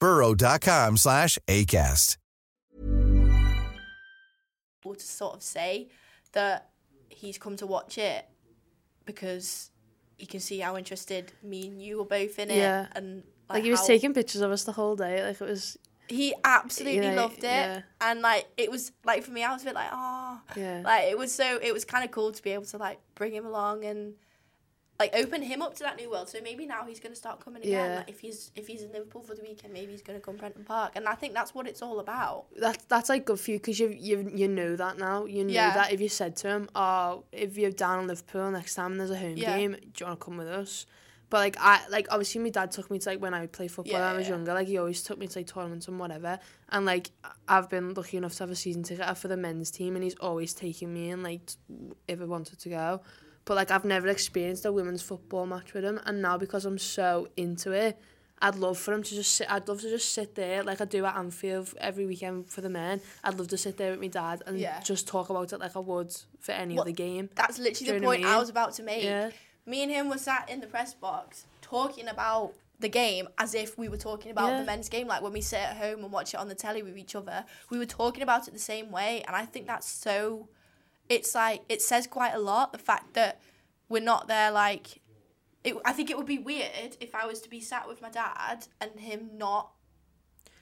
burrow.com 0.00 0.96
slash 0.96 1.38
ACAST. 1.48 2.16
to 4.82 5.00
sort 5.00 5.34
of 5.34 5.42
say 5.42 5.88
that 6.32 6.68
he's 7.08 7.38
come 7.38 7.56
to 7.56 7.66
watch 7.66 7.98
it 7.98 8.24
because 9.04 9.70
he 10.16 10.26
can 10.26 10.38
see 10.38 10.60
how 10.60 10.76
interested 10.76 11.32
me 11.42 11.66
and 11.68 11.82
you 11.82 11.98
were 11.98 12.04
both 12.04 12.38
in 12.38 12.50
it 12.50 12.56
Yeah. 12.58 12.86
and 12.94 13.24
Like 13.50 13.64
he 13.64 13.70
was 13.72 13.80
how- 13.80 13.86
taking 13.88 14.14
pictures 14.14 14.42
of 14.42 14.50
us 14.52 14.62
the 14.64 14.72
whole 14.72 14.94
day. 14.94 15.24
Like 15.26 15.40
it 15.40 15.44
was. 15.48 15.76
he 16.08 16.34
absolutely 16.44 17.04
You 17.04 17.14
know, 17.14 17.22
loved 17.22 17.38
it 17.38 17.42
yeah. 17.44 17.82
and 18.00 18.20
like 18.20 18.46
it 18.56 18.70
was 18.70 18.92
like 19.04 19.24
for 19.24 19.32
me 19.32 19.42
i 19.42 19.52
was 19.52 19.62
a 19.62 19.64
bit 19.64 19.74
like 19.74 19.88
oh 19.92 20.40
Yeah. 20.56 20.82
like 20.84 21.04
it 21.10 21.18
was 21.18 21.32
so 21.34 21.58
it 21.60 21.72
was 21.72 21.84
kind 21.84 22.04
of 22.04 22.12
cool 22.12 22.30
to 22.30 22.40
be 22.40 22.50
able 22.50 22.64
to 22.66 22.76
like 22.76 23.00
bring 23.16 23.32
him 23.32 23.44
along 23.44 23.84
and 23.84 24.14
like 24.98 25.14
open 25.14 25.42
him 25.42 25.60
up 25.62 25.74
to 25.74 25.82
that 25.82 25.96
new 25.96 26.10
world 26.10 26.28
so 26.28 26.38
maybe 26.42 26.64
now 26.66 26.84
he's 26.86 27.00
going 27.00 27.12
to 27.12 27.16
start 27.18 27.38
coming 27.44 27.62
again 27.62 27.90
Yeah. 27.90 27.96
like 27.98 28.08
if 28.08 28.20
he's 28.20 28.50
if 28.56 28.66
he's 28.66 28.82
in 28.82 28.92
liverpool 28.92 29.22
for 29.22 29.34
the 29.34 29.42
weekend 29.42 29.72
maybe 29.74 29.92
he's 29.92 30.02
going 30.02 30.18
to 30.18 30.24
come 30.24 30.36
Prenton 30.36 30.64
park 30.64 30.92
and 30.96 31.06
i 31.06 31.14
think 31.14 31.34
that's 31.34 31.54
what 31.54 31.66
it's 31.68 31.82
all 31.82 32.00
about 32.00 32.46
That's 32.58 32.84
that's 32.86 33.08
like 33.08 33.24
good 33.26 33.38
for 33.38 33.50
you 33.50 33.58
because 33.58 33.78
you 33.78 33.88
you 33.98 34.30
you 34.34 34.48
know 34.48 34.74
that 34.76 34.98
now. 34.98 35.24
You 35.26 35.44
know 35.44 35.52
Yeah. 35.52 35.74
that 35.74 35.92
if 35.92 36.00
you 36.00 36.08
said 36.08 36.36
to 36.36 36.48
him, 36.48 36.68
"Oh, 36.74 37.24
if 37.32 37.56
you're 37.58 37.70
down 37.70 38.00
in 38.00 38.06
Liverpool 38.06 38.50
next 38.50 38.74
time 38.74 38.96
there's 38.98 39.10
a 39.10 39.18
home 39.18 39.36
Yeah. 39.36 39.56
game, 39.56 39.72
do 39.72 39.88
you 40.00 40.06
want 40.06 40.18
to 40.20 40.24
come 40.24 40.36
with 40.36 40.48
us?" 40.48 40.86
But 41.28 41.38
like 41.38 41.56
I 41.58 41.80
like 41.88 42.06
obviously 42.10 42.40
my 42.40 42.50
dad 42.50 42.70
took 42.70 42.90
me 42.90 42.98
to 43.00 43.08
like 43.10 43.20
when 43.20 43.34
I 43.34 43.40
would 43.40 43.52
play 43.52 43.66
football 43.68 43.94
when 43.94 44.02
I 44.02 44.12
was 44.14 44.26
yeah. 44.28 44.34
younger. 44.34 44.54
Like 44.54 44.68
he 44.68 44.78
always 44.78 45.02
took 45.02 45.18
me 45.18 45.26
to 45.26 45.38
like 45.40 45.46
tournaments 45.48 45.88
and 45.88 45.98
whatever. 45.98 46.38
And 46.70 46.86
like 46.86 47.10
I've 47.48 47.68
been 47.68 47.94
lucky 47.94 48.16
enough 48.16 48.34
to 48.36 48.44
have 48.44 48.50
a 48.50 48.56
season 48.56 48.82
ticket 48.84 49.18
for 49.18 49.28
the 49.28 49.36
men's 49.36 49.70
team, 49.70 49.96
and 49.96 50.04
he's 50.04 50.14
always 50.16 50.54
taking 50.54 50.94
me 50.94 51.10
in 51.10 51.22
like 51.22 51.42
if 52.08 52.20
I 52.20 52.24
wanted 52.24 52.58
to 52.60 52.68
go. 52.68 53.00
But 53.46 53.54
like 53.54 53.70
I've 53.70 53.84
never 53.84 54.08
experienced 54.08 54.64
a 54.66 54.72
women's 54.72 55.02
football 55.02 55.46
match 55.46 55.72
with 55.72 55.84
him, 55.84 55.98
and 56.04 56.20
now 56.20 56.36
because 56.36 56.64
I'm 56.66 56.78
so 56.78 57.28
into 57.36 57.72
it, 57.72 57.98
I'd 58.42 58.56
love 58.56 58.76
for 58.76 58.92
him 58.92 59.02
to 59.02 59.14
just 59.14 59.32
sit. 59.32 59.50
I'd 59.50 59.66
love 59.68 59.80
to 59.80 59.88
just 59.88 60.12
sit 60.12 60.34
there 60.34 60.62
like 60.62 60.80
I 60.80 60.84
do 60.84 61.04
at 61.06 61.16
Anfield 61.16 61.72
every 61.78 62.04
weekend 62.06 62.48
for 62.48 62.60
the 62.60 62.68
men. 62.68 63.00
I'd 63.24 63.38
love 63.38 63.48
to 63.48 63.56
sit 63.56 63.78
there 63.78 63.92
with 63.92 64.00
my 64.00 64.08
dad 64.08 64.42
and 64.46 64.58
Yeah. 64.58 64.80
just 64.80 65.06
talk 65.08 65.30
about 65.30 65.52
it 65.54 65.58
like 65.60 65.74
I 65.74 65.78
would 65.78 66.14
for 66.40 66.52
any 66.52 66.74
Well, 66.74 66.82
other 66.82 66.90
game. 66.90 67.30
That's 67.34 67.58
literally 67.58 67.98
the 68.00 68.06
what 68.06 68.18
I 68.18 68.22
point 68.22 68.26
I, 68.28 68.38
was 68.38 68.50
about 68.50 68.74
to 68.74 68.82
make. 68.82 69.04
Yeah. 69.04 69.30
Me 69.64 69.82
and 69.82 69.90
him 69.90 70.10
were 70.10 70.18
sat 70.18 70.50
in 70.50 70.60
the 70.60 70.66
press 70.66 70.92
box 70.92 71.46
talking 71.62 72.08
about 72.08 72.52
the 72.78 72.88
game 72.90 73.26
as 73.38 73.54
if 73.54 73.78
we 73.78 73.88
were 73.88 73.96
talking 73.96 74.30
about 74.32 74.48
Yeah. 74.50 74.58
the 74.58 74.64
men's 74.64 74.88
game. 74.90 75.06
Like 75.06 75.22
when 75.22 75.32
we 75.32 75.40
sit 75.40 75.60
at 75.60 75.76
home 75.78 76.02
and 76.04 76.12
watch 76.12 76.34
it 76.34 76.40
on 76.40 76.48
the 76.48 76.54
telly 76.54 76.82
with 76.82 76.98
each 76.98 77.14
other, 77.14 77.44
we 77.70 77.78
were 77.78 77.86
talking 77.86 78.22
about 78.22 78.46
it 78.48 78.52
the 78.52 78.60
same 78.60 78.90
way. 78.90 79.22
And 79.26 79.34
I 79.34 79.46
think 79.46 79.66
that's 79.66 79.88
so. 79.88 80.48
It's 81.08 81.34
like 81.34 81.62
it 81.68 81.82
says 81.82 82.06
quite 82.06 82.34
a 82.34 82.38
lot. 82.38 82.72
The 82.72 82.78
fact 82.78 83.14
that 83.14 83.40
we're 83.88 84.02
not 84.02 84.28
there 84.28 84.50
like. 84.50 85.00
It, 85.64 85.74
I 85.84 85.92
think 85.92 86.10
it 86.10 86.16
would 86.16 86.26
be 86.26 86.38
weird 86.38 86.96
if 87.00 87.12
I 87.14 87.26
was 87.26 87.40
to 87.40 87.50
be 87.50 87.60
sat 87.60 87.88
with 87.88 88.00
my 88.00 88.08
dad 88.10 88.68
and 88.80 89.00
him 89.00 89.30
not 89.34 89.72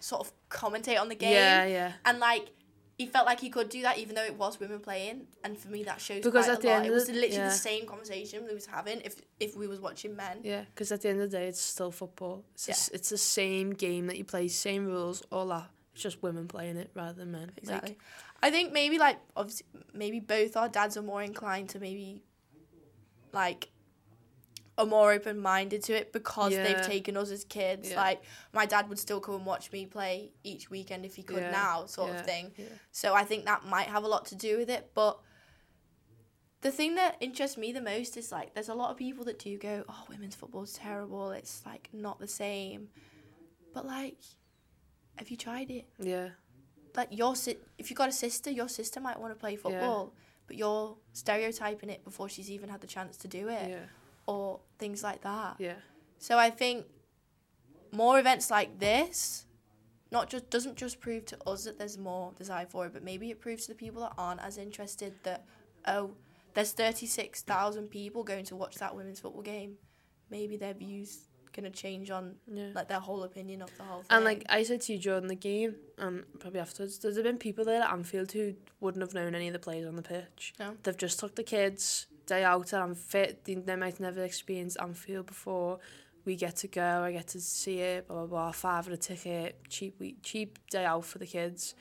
sort 0.00 0.20
of 0.26 0.32
commentate 0.48 0.98
on 1.00 1.08
the 1.08 1.14
game. 1.14 1.32
Yeah, 1.32 1.64
yeah. 1.66 1.92
And 2.06 2.18
like 2.20 2.48
he 2.96 3.06
felt 3.06 3.26
like 3.26 3.40
he 3.40 3.50
could 3.50 3.68
do 3.68 3.82
that 3.82 3.98
even 3.98 4.14
though 4.14 4.22
it 4.22 4.36
was 4.36 4.60
women 4.60 4.78
playing 4.78 5.26
and 5.42 5.58
for 5.58 5.68
me 5.68 5.82
that 5.82 6.00
shows 6.00 6.22
Because 6.22 6.44
quite 6.46 6.52
at 6.52 6.58
a 6.58 6.62
the 6.62 6.68
lot. 6.68 6.76
end 6.76 6.86
it 6.86 6.90
was 6.92 7.08
literally 7.08 7.32
yeah. 7.34 7.48
the 7.48 7.54
same 7.54 7.86
conversation 7.86 8.44
we 8.46 8.54
was 8.54 8.66
having 8.66 9.00
if 9.00 9.20
if 9.40 9.56
we 9.56 9.66
was 9.66 9.80
watching 9.80 10.14
men. 10.14 10.38
Yeah, 10.42 10.62
because 10.74 10.92
at 10.92 11.02
the 11.02 11.08
end 11.08 11.20
of 11.20 11.30
the 11.30 11.36
day, 11.36 11.48
it's 11.48 11.60
still 11.60 11.90
football. 11.90 12.44
It's, 12.54 12.68
Yeah. 12.68 12.74
the 12.74 12.94
it's 12.94 13.10
the 13.10 13.18
same 13.18 13.70
game 13.72 14.06
that 14.06 14.16
you 14.16 14.24
play, 14.24 14.48
same 14.48 14.86
rules, 14.86 15.22
all 15.32 15.46
that. 15.48 15.68
It's 15.92 16.02
just 16.02 16.22
women 16.22 16.48
playing 16.48 16.76
it 16.76 16.90
rather 16.94 17.12
than 17.14 17.32
men. 17.32 17.48
Like, 17.48 17.58
Exactly. 17.58 17.98
I 18.44 18.50
think 18.50 18.74
maybe 18.74 18.98
like 18.98 19.18
obviously 19.34 19.66
maybe 19.94 20.20
both 20.20 20.54
our 20.54 20.68
dads 20.68 20.98
are 20.98 21.02
more 21.02 21.22
inclined 21.22 21.70
to 21.70 21.78
maybe 21.80 22.22
like 23.32 23.70
are 24.76 24.84
more 24.84 25.12
open 25.12 25.38
minded 25.38 25.82
to 25.84 25.94
it 25.94 26.12
because 26.12 26.52
Yeah. 26.52 26.62
they've 26.62 26.82
taken 26.82 27.16
us 27.16 27.30
as 27.30 27.44
kids. 27.44 27.90
Yeah. 27.90 27.96
Like 27.96 28.22
my 28.52 28.66
dad 28.66 28.90
would 28.90 28.98
still 28.98 29.18
come 29.18 29.36
and 29.36 29.46
watch 29.46 29.72
me 29.72 29.86
play 29.86 30.32
each 30.42 30.68
weekend 30.68 31.06
if 31.06 31.14
he 31.16 31.22
could 31.22 31.44
Yeah, 31.44 31.52
now, 31.52 31.86
sort 31.86 32.10
of 32.10 32.26
thing. 32.26 32.52
So 32.92 33.14
I 33.14 33.24
think 33.24 33.46
that 33.46 33.64
might 33.64 33.86
have 33.86 34.04
a 34.04 34.08
lot 34.08 34.26
to 34.26 34.34
do 34.34 34.58
with 34.58 34.68
it. 34.68 34.90
But 34.94 35.20
the 36.60 36.70
thing 36.70 36.96
that 36.96 37.16
interests 37.20 37.56
me 37.56 37.72
the 37.72 37.80
most 37.80 38.14
is 38.18 38.30
like 38.30 38.52
there's 38.52 38.68
a 38.68 38.74
lot 38.74 38.90
of 38.90 38.98
people 38.98 39.24
that 39.24 39.38
do 39.38 39.56
go, 39.56 39.84
Oh, 39.88 40.04
women's 40.10 40.34
football's 40.34 40.74
terrible, 40.74 41.30
it's 41.30 41.64
like 41.64 41.88
not 41.94 42.18
the 42.18 42.28
same. 42.28 42.88
But 43.72 43.86
like 43.86 44.18
have 45.16 45.30
you 45.30 45.38
tried 45.38 45.70
it? 45.70 45.86
yeah, 45.98 46.30
like 46.96 47.08
your 47.10 47.34
si- 47.36 47.58
if 47.78 47.90
you 47.90 47.96
got 47.96 48.08
a 48.08 48.12
sister, 48.12 48.50
your 48.50 48.68
sister 48.68 49.00
might 49.00 49.18
want 49.18 49.32
to 49.32 49.38
play 49.38 49.56
football, 49.56 50.14
but 50.46 50.56
you're 50.56 50.96
stereotyping 51.12 51.90
it 51.90 52.04
before 52.04 52.28
she's 52.28 52.50
even 52.50 52.68
had 52.68 52.80
the 52.80 52.86
chance 52.86 53.16
to 53.18 53.28
do 53.28 53.48
it, 53.48 53.70
yeah, 53.70 53.86
or 54.26 54.60
things 54.78 55.02
like 55.02 55.22
that. 55.22 55.56
yeah, 55.58 55.74
So 56.18 56.38
I 56.38 56.50
think 56.50 56.86
more 57.92 58.18
events 58.18 58.50
like 58.50 58.78
this, 58.78 59.46
not 60.10 60.28
just 60.28 60.50
doesn't 60.50 60.76
just 60.76 61.00
prove 61.00 61.24
to 61.26 61.38
us 61.46 61.64
that 61.64 61.78
there's 61.78 61.98
more 61.98 62.32
desire 62.36 62.66
for 62.66 62.86
it, 62.86 62.92
but 62.92 63.02
maybe 63.02 63.30
it 63.30 63.40
proves 63.40 63.66
to 63.66 63.72
the 63.72 63.76
people 63.78 64.02
that 64.02 64.12
aren't 64.18 64.40
as 64.42 64.58
interested 64.58 65.14
that 65.24 65.44
oh, 65.86 66.12
there's 66.54 66.72
thirty 66.72 67.06
six 67.06 67.42
thousand 67.42 67.88
people 67.88 68.22
going 68.22 68.44
to 68.44 68.56
watch 68.56 68.76
that 68.76 68.94
women's 68.94 69.20
football 69.20 69.42
game. 69.42 69.74
Maybe 70.30 70.56
their 70.56 70.74
views 70.74 71.28
gonna 71.54 71.70
change 71.70 72.10
on 72.10 72.34
yeah. 72.52 72.68
like 72.74 72.88
their 72.88 73.00
whole 73.00 73.22
opinion 73.22 73.62
of 73.62 73.76
the 73.76 73.84
whole 73.84 74.00
thing. 74.00 74.06
And 74.10 74.24
like 74.24 74.44
I 74.48 74.62
said 74.62 74.82
to 74.82 74.92
you 74.92 74.98
during 74.98 75.28
the 75.28 75.34
game, 75.34 75.76
and 75.98 76.24
probably 76.38 76.60
afterwards, 76.60 76.98
there's 76.98 77.20
been 77.20 77.38
people 77.38 77.64
there 77.64 77.82
at 77.82 77.92
Anfield 77.92 78.32
who 78.32 78.54
wouldn't 78.80 79.02
have 79.02 79.14
known 79.14 79.34
any 79.34 79.46
of 79.46 79.52
the 79.52 79.58
players 79.58 79.86
on 79.86 79.96
the 79.96 80.02
pitch. 80.02 80.54
No. 80.58 80.76
They've 80.82 80.96
just 80.96 81.18
took 81.18 81.34
the 81.34 81.42
kids 81.42 82.06
day 82.26 82.44
out 82.44 82.72
at 82.72 82.82
Anfield. 82.82 83.36
They, 83.44 83.54
they 83.54 83.76
might 83.76 84.00
never 84.00 84.22
experienced 84.22 84.76
Anfield 84.80 85.26
before. 85.26 85.78
We 86.24 86.36
get 86.36 86.56
to 86.56 86.68
go. 86.68 87.02
I 87.02 87.12
get 87.12 87.28
to 87.28 87.40
see 87.40 87.80
it. 87.80 88.08
Blah 88.08 88.18
blah 88.18 88.26
blah. 88.26 88.52
Five 88.52 88.88
at 88.88 88.94
a 88.94 88.96
ticket. 88.96 89.58
Cheap 89.68 90.00
week. 90.00 90.18
Cheap 90.22 90.58
day 90.70 90.84
out 90.84 91.04
for 91.04 91.18
the 91.18 91.26
kids. 91.26 91.74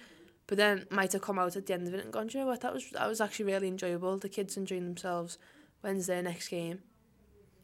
But 0.48 0.58
then 0.58 0.86
might 0.92 1.14
have 1.14 1.22
come 1.22 1.40
out 1.40 1.56
at 1.56 1.66
the 1.66 1.74
end 1.74 1.88
of 1.88 1.94
it 1.94 2.04
and 2.04 2.12
gone, 2.12 2.28
"Do 2.28 2.38
you 2.38 2.44
know 2.44 2.50
what? 2.50 2.62
That 2.62 2.74
was 2.74 2.90
that 2.92 3.08
was 3.08 3.22
actually 3.22 3.46
really 3.46 3.70
enjoyable. 3.70 4.18
The 4.18 4.30
kids 4.30 4.58
enjoying 4.58 4.84
themselves. 4.84 5.38
When's 5.82 6.08
their 6.08 6.22
next 6.22 6.50
game? 6.50 6.80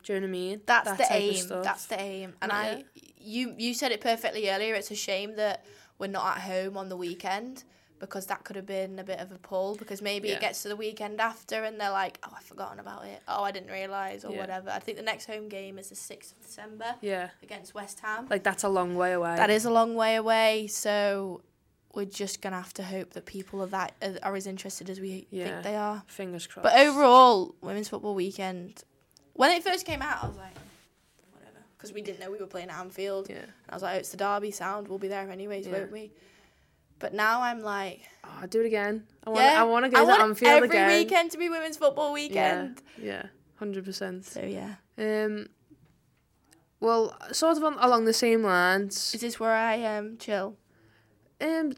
Do 0.03 0.13
you 0.13 0.19
know 0.19 0.25
what 0.25 0.29
I 0.29 0.31
mean? 0.31 0.61
That's 0.65 0.89
That 0.89 0.97
the 0.97 1.05
aim. 1.11 1.45
That's 1.63 1.85
the 1.87 1.99
aim. 1.99 2.33
And 2.41 2.51
Yeah. 2.51 2.57
I, 2.57 2.83
you, 3.17 3.53
you 3.57 3.73
said 3.73 3.91
it 3.91 4.01
perfectly 4.01 4.49
earlier. 4.49 4.73
It's 4.75 4.91
a 4.91 4.95
shame 4.95 5.35
that 5.35 5.65
we're 5.97 6.07
not 6.07 6.37
at 6.37 6.43
home 6.43 6.77
on 6.77 6.89
the 6.89 6.95
weekend 6.97 7.63
because 7.99 8.27
that 8.27 8.45
could 8.45 8.55
have 8.55 8.65
been 8.65 8.97
a 8.97 9.03
bit 9.03 9.19
of 9.19 9.29
a 9.33 9.37
pull. 9.37 9.75
Because 9.75 10.01
maybe 10.01 10.29
Yeah. 10.29 10.35
it 10.35 10.41
gets 10.41 10.61
to 10.63 10.69
the 10.69 10.75
weekend 10.77 11.19
after 11.19 11.65
and 11.65 11.79
they're 11.81 11.91
like, 11.91 12.17
"Oh, 12.23 12.29
I've 12.35 12.43
forgotten 12.45 12.79
about 12.79 13.05
it. 13.05 13.21
Oh, 13.27 13.43
I 13.43 13.51
didn't 13.51 13.71
realize, 13.71 14.23
or 14.23 14.31
Yeah. 14.31 14.39
whatever." 14.39 14.69
I 14.69 14.79
think 14.79 14.97
the 14.97 15.03
next 15.03 15.25
home 15.25 15.49
game 15.49 15.77
is 15.77 15.89
the 15.89 15.95
sixth 15.95 16.31
of 16.31 16.41
December 16.41 16.95
Yeah. 17.01 17.29
against 17.43 17.73
West 17.73 17.99
Ham. 17.99 18.27
Like 18.29 18.43
that's 18.43 18.63
a 18.63 18.69
long 18.69 18.95
way 18.95 19.11
away. 19.11 19.35
that 19.35 19.49
is 19.49 19.65
a 19.65 19.69
long 19.71 19.95
way 19.95 20.15
away, 20.15 20.67
so 20.67 21.41
we're 21.93 22.05
just 22.05 22.41
gonna 22.41 22.55
have 22.55 22.73
to 22.75 22.83
hope 22.83 23.09
that 23.15 23.25
people 23.25 23.61
are 23.61 23.67
that 23.67 23.93
are, 24.01 24.17
are 24.23 24.35
as 24.37 24.47
interested 24.47 24.89
as 24.89 25.01
we 25.01 25.27
Yeah. 25.29 25.45
think 25.49 25.63
they 25.63 25.75
are. 25.75 26.03
Fingers 26.07 26.47
crossed. 26.47 26.63
But 26.63 26.79
overall, 26.79 27.55
women's 27.61 27.89
football 27.89 28.15
weekend, 28.15 28.83
when 29.39 29.51
it 29.51 29.63
first 29.63 29.85
came 29.85 30.01
out, 30.01 30.21
I 30.23 30.27
was 30.27 30.35
like, 30.37 30.53
whatever, 31.33 31.63
because 31.77 31.93
we 31.93 32.01
didn't 32.01 32.19
know 32.19 32.29
we 32.29 32.37
were 32.39 32.45
playing 32.45 32.69
at 32.69 32.77
Anfield. 32.79 33.29
Yeah. 33.29 33.37
And 33.37 33.51
I 33.69 33.75
was 33.75 33.83
like, 33.83 33.95
oh, 33.95 33.99
it's 33.99 34.09
the 34.09 34.17
Derby 34.17 34.51
sound. 34.51 34.87
We'll 34.89 34.99
be 34.99 35.07
there 35.07 35.29
anyways, 35.29 35.65
Yeah. 35.65 35.73
won't 35.73 35.91
we? 35.93 36.11
But 36.99 37.13
now 37.13 37.41
I'm 37.41 37.61
like, 37.61 38.01
Oh, 38.25 38.39
I'll 38.41 38.47
do 38.47 38.59
it 38.59 38.65
again. 38.65 39.07
I 39.25 39.29
want. 39.29 39.41
yeah, 39.41 39.61
I 39.61 39.63
want 39.63 39.85
to 39.85 39.91
go 39.91 39.97
I 39.97 40.01
to 40.01 40.07
want 40.07 40.21
Anfield 40.21 40.51
every 40.51 40.67
again. 40.69 40.87
weekend 40.89 41.31
to 41.31 41.37
be 41.37 41.47
women's 41.47 41.77
football 41.77 42.11
weekend. 42.11 42.81
Yeah, 42.97 43.05
yeah, 43.05 43.23
hundred 43.55 43.85
percent. 43.85 44.25
So 44.25 44.41
yeah, 44.41 44.75
Um, 44.97 45.47
well, 46.81 47.15
sort 47.31 47.55
of 47.57 47.63
on, 47.63 47.75
along 47.79 48.03
the 48.05 48.13
same 48.13 48.43
lines. 48.43 49.13
is 49.15 49.21
this 49.21 49.39
where 49.39 49.53
I 49.55 49.81
um 49.97 50.17
chill? 50.17 50.57
Um, 51.39 51.71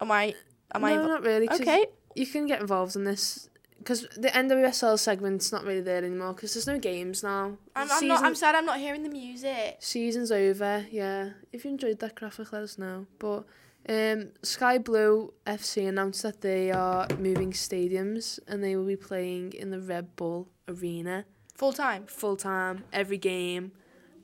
Am 0.00 0.10
I? 0.12 0.34
Am 0.74 0.82
no, 0.82 0.86
I? 0.86 0.94
not 0.96 1.22
really. 1.22 1.48
Okay. 1.50 1.86
You 2.14 2.26
can 2.26 2.46
get 2.46 2.60
involved 2.60 2.94
in 2.96 3.04
this 3.04 3.48
because 3.88 4.06
the 4.18 4.28
NWSL 4.28 4.98
segment's 4.98 5.50
not 5.50 5.64
really 5.64 5.80
there 5.80 6.04
anymore 6.04 6.34
because 6.34 6.52
there's 6.52 6.66
no 6.66 6.78
games 6.78 7.22
now. 7.22 7.56
I'm, 7.74 7.90
I'm 7.90 8.06
not. 8.06 8.22
I'm 8.22 8.34
sad. 8.34 8.54
I'm 8.54 8.66
not 8.66 8.78
hearing 8.78 9.02
the 9.02 9.08
music. 9.08 9.78
Season's 9.78 10.30
over, 10.30 10.84
yeah. 10.90 11.30
If 11.52 11.64
you 11.64 11.70
enjoyed 11.70 11.98
that 12.00 12.14
graphic, 12.14 12.52
let 12.52 12.62
us 12.62 12.76
know. 12.76 13.06
But 13.18 13.46
um, 13.88 14.32
Sky 14.42 14.76
Blue 14.76 15.32
FC 15.46 15.88
announced 15.88 16.22
that 16.22 16.42
they 16.42 16.70
are 16.70 17.06
moving 17.18 17.52
stadiums 17.52 18.38
and 18.46 18.62
they 18.62 18.76
will 18.76 18.84
be 18.84 18.96
playing 18.96 19.54
in 19.54 19.70
the 19.70 19.80
Red 19.80 20.14
Bull 20.16 20.50
Arena 20.68 21.24
Full 21.54 21.72
time. 21.72 22.04
full 22.08 22.36
time 22.36 22.84
every 22.92 23.16
game. 23.18 23.72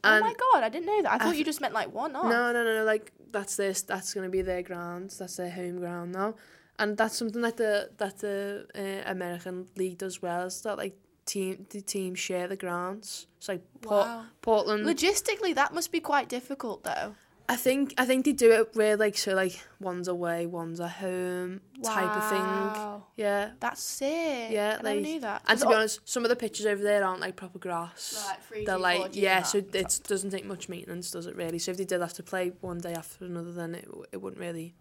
Oh 0.05 0.21
my 0.21 0.35
god, 0.53 0.63
I 0.63 0.69
didn't 0.69 0.85
know 0.85 1.01
that. 1.05 1.13
I 1.13 1.17
thought 1.19 1.29
I've- 1.29 1.39
you 1.39 1.45
just 1.45 1.63
meant 1.63 1.73
like 1.73 1.91
one 1.91 2.15
off. 2.15 2.25
no, 2.25 2.53
no, 2.53 2.63
no, 2.65 2.75
no, 2.81 2.85
like 2.85 3.13
that's 3.33 3.57
this. 3.57 3.81
That's 3.81 4.13
gonna 4.13 4.29
be 4.29 4.43
their 4.43 4.61
ground. 4.63 5.15
That's 5.19 5.37
their 5.37 5.51
home 5.51 5.79
ground 5.79 6.13
now, 6.13 6.35
and 6.79 6.97
that's 6.97 7.17
something 7.17 7.43
that 7.43 7.57
the 7.57 7.91
that 7.99 8.19
the 8.19 8.67
uh, 8.75 9.11
American 9.11 9.67
league 9.77 9.99
does 9.99 10.21
well. 10.23 10.47
Is 10.47 10.61
that 10.63 10.77
like 10.79 10.97
team 11.27 11.67
the 11.71 11.81
teams 11.81 12.19
share 12.19 12.49
the 12.49 12.57
grounds. 12.57 13.27
It's 13.39 13.49
like 13.49 13.63
Port, 13.81 14.07
Wow. 14.07 14.25
Portland. 14.43 14.85
Logistically, 14.87 15.55
that 15.55 15.73
must 15.73 15.91
be 15.93 16.01
quite 16.01 16.29
difficult 16.29 16.85
though. 16.85 17.15
I 17.47 17.57
think 17.57 17.93
I 17.99 18.07
think 18.07 18.25
they 18.25 18.33
do 18.33 18.53
it 18.53 18.71
where 18.75 18.97
like 18.97 19.19
so 19.19 19.35
like 19.35 19.61
one's 19.79 20.09
away, 20.09 20.47
one's 20.47 20.81
at 20.81 20.93
home 20.93 21.61
type 21.83 22.17
of 22.17 22.29
thing. 22.31 23.03
Yeah. 23.17 23.51
That's 23.61 23.83
sick. 23.83 24.51
Yeah, 24.51 24.79
I 24.81 24.83
like, 24.83 25.01
knew 25.03 25.21
that. 25.21 25.43
And 25.47 25.59
to 25.59 25.63
So- 25.65 25.69
be 25.69 25.75
honest, 25.75 26.01
some 26.09 26.25
of 26.25 26.31
the 26.31 26.37
pitches 26.37 26.65
over 26.65 26.83
there 26.83 27.05
aren't 27.05 27.21
like 27.21 27.37
proper 27.37 27.59
grass. 27.59 28.25
Right, 28.27 28.39
3G, 28.63 28.67
They're 28.67 28.79
like 28.79 29.15
yeah, 29.15 29.43
so 29.43 29.59
it 29.59 30.01
doesn't 30.09 30.31
take 30.31 30.47
much 30.47 30.71
maintenance, 30.71 31.11
does 31.11 31.27
it 31.27 31.37
really? 31.37 31.59
So 31.59 31.71
if 31.73 31.77
they 31.77 31.85
did 31.85 32.01
have 32.01 32.15
to 32.15 32.23
play 32.23 32.53
one 32.63 32.79
day 32.79 32.95
after 32.95 33.27
another, 33.27 33.53
then 33.53 33.75
it 33.75 33.89
it 34.13 34.23
wouldn't 34.23 34.41
really. 34.41 34.75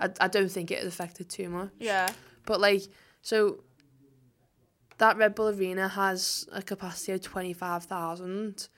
I 0.00 0.10
I 0.20 0.28
don't 0.28 0.50
think 0.50 0.70
it 0.70 0.84
affected 0.84 1.28
too 1.28 1.48
much. 1.48 1.70
Yeah. 1.78 2.08
But 2.46 2.60
like 2.60 2.82
so. 3.22 3.62
That 4.98 5.16
Red 5.16 5.34
Bull 5.34 5.48
Arena 5.48 5.88
has 5.88 6.46
a 6.52 6.60
capacity 6.62 7.12
of 7.12 7.22
twenty 7.22 7.52
five 7.54 7.84
thousand. 7.84 8.68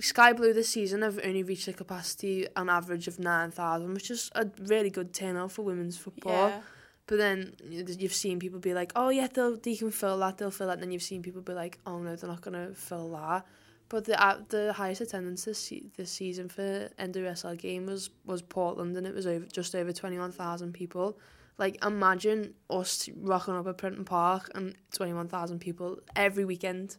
Sky 0.00 0.32
Blue 0.32 0.54
this 0.54 0.70
season 0.70 1.02
have 1.02 1.20
only 1.22 1.42
reached 1.42 1.68
a 1.68 1.72
capacity 1.74 2.46
on 2.56 2.70
average 2.70 3.08
of 3.08 3.18
9,000, 3.18 3.92
which 3.92 4.10
is 4.10 4.30
a 4.34 4.46
really 4.62 4.88
good 4.88 5.12
turnout 5.12 5.52
for 5.52 5.62
women's 5.62 5.98
football. 5.98 6.48
Yeah. 6.48 6.60
But 7.06 7.18
then 7.18 7.54
you- 7.68 7.84
you've 7.98 8.14
seen 8.14 8.38
people 8.38 8.58
be 8.58 8.72
like, 8.72 8.92
oh 8.96 9.10
yeah, 9.10 9.26
they'll, 9.30 9.58
they 9.58 9.76
can 9.76 9.90
fill 9.90 10.16
that, 10.20 10.38
they'll 10.38 10.50
fill 10.50 10.68
that. 10.68 10.74
And 10.74 10.82
then 10.84 10.92
you've 10.92 11.02
seen 11.02 11.20
people 11.22 11.42
be 11.42 11.52
like, 11.52 11.78
oh 11.86 11.98
no, 11.98 12.16
they're 12.16 12.30
not 12.30 12.40
going 12.40 12.68
to 12.68 12.74
fill 12.74 13.10
that. 13.10 13.44
But 13.92 14.06
the 14.06 14.18
uh, 14.18 14.38
the 14.48 14.72
highest 14.72 15.02
attendance 15.02 15.44
this, 15.44 15.58
se- 15.58 15.90
this 15.98 16.10
season 16.10 16.48
for 16.48 16.88
NWSL 16.98 17.58
game 17.58 17.84
was, 17.84 18.08
was 18.24 18.40
Portland 18.40 18.96
and 18.96 19.06
it 19.06 19.14
was 19.14 19.26
over 19.26 19.44
just 19.44 19.74
over 19.74 19.92
21,000 19.92 20.72
people. 20.72 21.18
Like 21.58 21.84
imagine 21.84 22.54
us 22.70 23.10
rocking 23.14 23.54
up 23.54 23.66
at 23.66 23.76
Prenton 23.76 24.06
Park 24.06 24.50
and 24.54 24.74
21,000 24.94 25.58
people 25.58 25.98
every 26.16 26.46
weekend. 26.46 26.96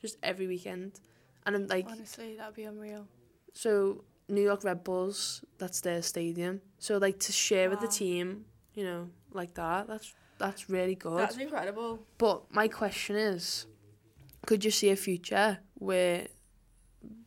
Just 0.00 0.18
every 0.22 0.46
weekend. 0.46 1.00
And 1.44 1.56
I'm 1.56 1.66
like, 1.66 1.86
Honestly, 1.90 2.36
that'd 2.36 2.54
be 2.54 2.62
unreal. 2.62 3.08
so 3.52 4.04
New 4.28 4.42
York 4.42 4.62
Red 4.62 4.84
Bulls, 4.84 5.44
that's 5.58 5.80
their 5.80 6.00
stadium. 6.00 6.60
So 6.78 6.98
like 6.98 7.18
to 7.20 7.32
share 7.32 7.68
with 7.70 7.80
the 7.80 7.88
team, 7.88 8.44
you 8.72 8.84
know, 8.84 9.08
like 9.32 9.54
that, 9.54 9.88
that's 9.88 10.14
that's 10.38 10.70
really 10.70 10.94
good. 10.94 11.18
That's 11.18 11.38
incredible. 11.38 11.98
but 12.18 12.44
my 12.52 12.68
question 12.68 13.16
is, 13.16 13.66
could 14.46 14.64
you 14.64 14.70
see 14.70 14.90
a 14.90 14.96
future 14.96 15.58
where 15.74 16.28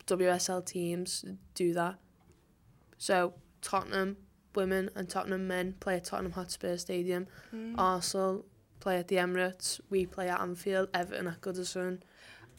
WSL 0.06 0.64
teams 0.64 1.24
do 1.54 1.72
that. 1.74 1.96
So 2.98 3.34
Tottenham 3.62 4.16
women 4.54 4.90
and 4.94 5.08
Tottenham 5.08 5.46
men 5.46 5.74
play 5.80 5.96
at 5.96 6.04
Tottenham 6.04 6.32
Hotspur 6.32 6.76
Stadium. 6.76 7.26
Mm. 7.54 7.74
Arsenal 7.78 8.44
play 8.80 8.98
at 8.98 9.08
the 9.08 9.16
Emirates. 9.16 9.80
We 9.90 10.06
play 10.06 10.28
at 10.28 10.40
Anfield. 10.40 10.88
Everton 10.94 11.28
at 11.28 11.40
Goodison. 11.40 12.00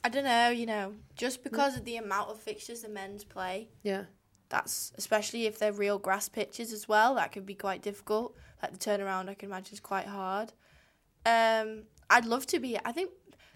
I 0.04 0.10
don't 0.10 0.24
know, 0.24 0.50
you 0.50 0.66
know, 0.66 0.94
just 1.16 1.44
because 1.44 1.78
of 1.78 1.86
the 1.86 1.98
amount 1.98 2.30
of 2.32 2.40
fixtures 2.40 2.82
the 2.82 2.90
men's 2.90 3.24
play, 3.24 3.70
Yeah. 3.84 4.06
that's 4.50 4.92
especially 4.98 5.46
if 5.46 5.60
they're 5.60 5.72
real 5.74 6.00
grass 6.00 6.28
pitches 6.28 6.74
as 6.74 6.88
well, 6.88 7.16
that 7.16 7.32
could 7.32 7.46
be 7.46 7.54
quite 7.54 7.84
difficult. 7.84 8.36
Like 8.64 8.72
the 8.72 8.80
turnaround, 8.80 9.30
I 9.30 9.36
can 9.36 9.50
imagine 9.50 9.74
is 9.74 9.80
quite 9.80 10.08
hard. 10.08 10.54
Um, 11.26 11.84
I'd 12.10 12.26
love 12.26 12.48
to 12.48 12.60
be. 12.60 12.80
I 12.84 12.92
think 12.92 13.12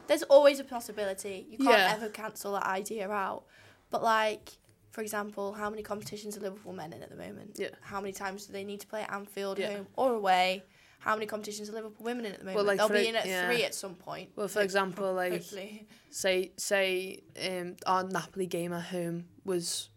there's 0.07 0.23
always 0.23 0.59
a 0.59 0.63
possibility. 0.63 1.45
You 1.49 1.57
can't 1.57 1.69
Yeah. 1.77 1.93
ever 1.95 2.09
cancel 2.09 2.53
that 2.53 2.63
idea 2.63 3.09
out. 3.09 3.43
But 3.89 4.03
like, 4.03 4.49
for 4.91 5.01
example, 5.01 5.53
how 5.53 5.69
many 5.69 5.83
competitions 5.83 6.37
are 6.37 6.41
Liverpool 6.41 6.73
men 6.73 6.93
in 6.93 7.01
at 7.03 7.09
the 7.09 7.15
moment? 7.15 7.57
Yeah. 7.59 7.69
How 7.81 7.99
many 8.01 8.13
times 8.13 8.45
do 8.45 8.53
they 8.53 8.63
need 8.63 8.79
to 8.81 8.87
play 8.87 9.01
at 9.01 9.11
Anfield, 9.11 9.59
Yeah. 9.59 9.73
home 9.77 9.87
or 9.95 10.13
away? 10.13 10.63
How 10.99 11.13
many 11.15 11.27
competitions 11.27 11.69
are 11.69 11.73
Liverpool 11.73 12.03
women 12.03 12.25
in 12.25 12.31
at 12.33 12.39
the 12.39 12.45
moment? 12.45 12.55
Well, 12.55 12.65
like, 12.65 12.77
They'll 12.77 12.89
be 13.03 13.07
in 13.07 13.15
at 13.15 13.27
yeah. 13.27 13.45
three 13.47 13.63
at 13.63 13.75
some 13.75 13.93
point. 13.95 14.31
Well, 14.35 14.47
for 14.47 14.59
Ho- 14.59 14.63
example, 14.65 15.13
like 15.13 15.33
hopefully. 15.33 15.87
say 16.09 16.51
say 16.57 17.21
um 17.47 17.75
our 17.85 18.03
Napoli 18.03 18.47
game 18.47 18.73
at 18.73 18.85
home 18.85 19.27
was 19.43 19.89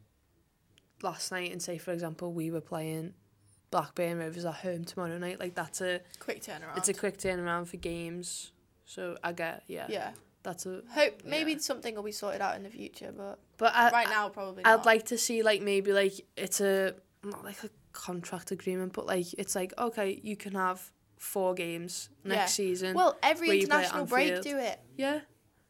last 1.02 1.30
night, 1.32 1.50
and 1.52 1.62
say 1.62 1.78
for 1.78 1.92
example 1.92 2.32
we 2.32 2.50
were 2.50 2.60
playing 2.60 3.14
Blackburn 3.70 4.18
Rovers 4.18 4.44
at 4.44 4.56
home 4.56 4.84
tomorrow 4.84 5.16
night. 5.18 5.38
Like 5.40 5.54
that's 5.54 5.80
a 5.80 6.00
quick 6.18 6.42
turnaround. 6.42 6.76
it's 6.76 6.88
a 6.88 6.94
quick 6.94 7.16
turnaround 7.18 7.68
for 7.68 7.76
games. 7.78 8.52
So 8.88 9.16
I 9.22 9.32
get 9.32 9.62
yeah. 9.68 9.86
yeah. 9.88 10.10
That's 10.42 10.64
a 10.66 10.80
Hope 10.90 11.22
maybe 11.24 11.52
Yeah. 11.52 11.58
something 11.58 11.94
will 11.94 12.02
be 12.02 12.12
sorted 12.12 12.40
out 12.40 12.56
in 12.56 12.62
the 12.62 12.70
future, 12.70 13.12
but 13.14 13.38
but 13.58 13.72
I, 13.74 13.90
right 13.90 14.08
now 14.08 14.28
probably. 14.30 14.64
I'd 14.64 14.76
not. 14.78 14.86
like 14.86 15.04
to 15.06 15.18
see 15.18 15.42
like 15.42 15.60
maybe 15.62 15.92
like 15.92 16.14
it's 16.36 16.60
a 16.60 16.94
not 17.22 17.44
like 17.44 17.62
a 17.64 17.70
contract 17.92 18.50
agreement, 18.50 18.94
but 18.94 19.06
like 19.06 19.26
it's 19.34 19.54
like 19.54 19.74
okay, 19.78 20.18
you 20.22 20.36
can 20.36 20.54
have 20.54 20.90
four 21.18 21.52
games 21.54 22.08
next 22.24 22.58
Yeah. 22.58 22.64
season. 22.64 22.94
Well, 22.96 23.18
every 23.22 23.48
where 23.48 23.56
you 23.56 23.66
play 23.66 23.76
at 23.76 23.84
international 23.92 24.06
break 24.06 24.42
do 24.42 24.56
it. 24.58 24.80
Yeah, 24.96 25.20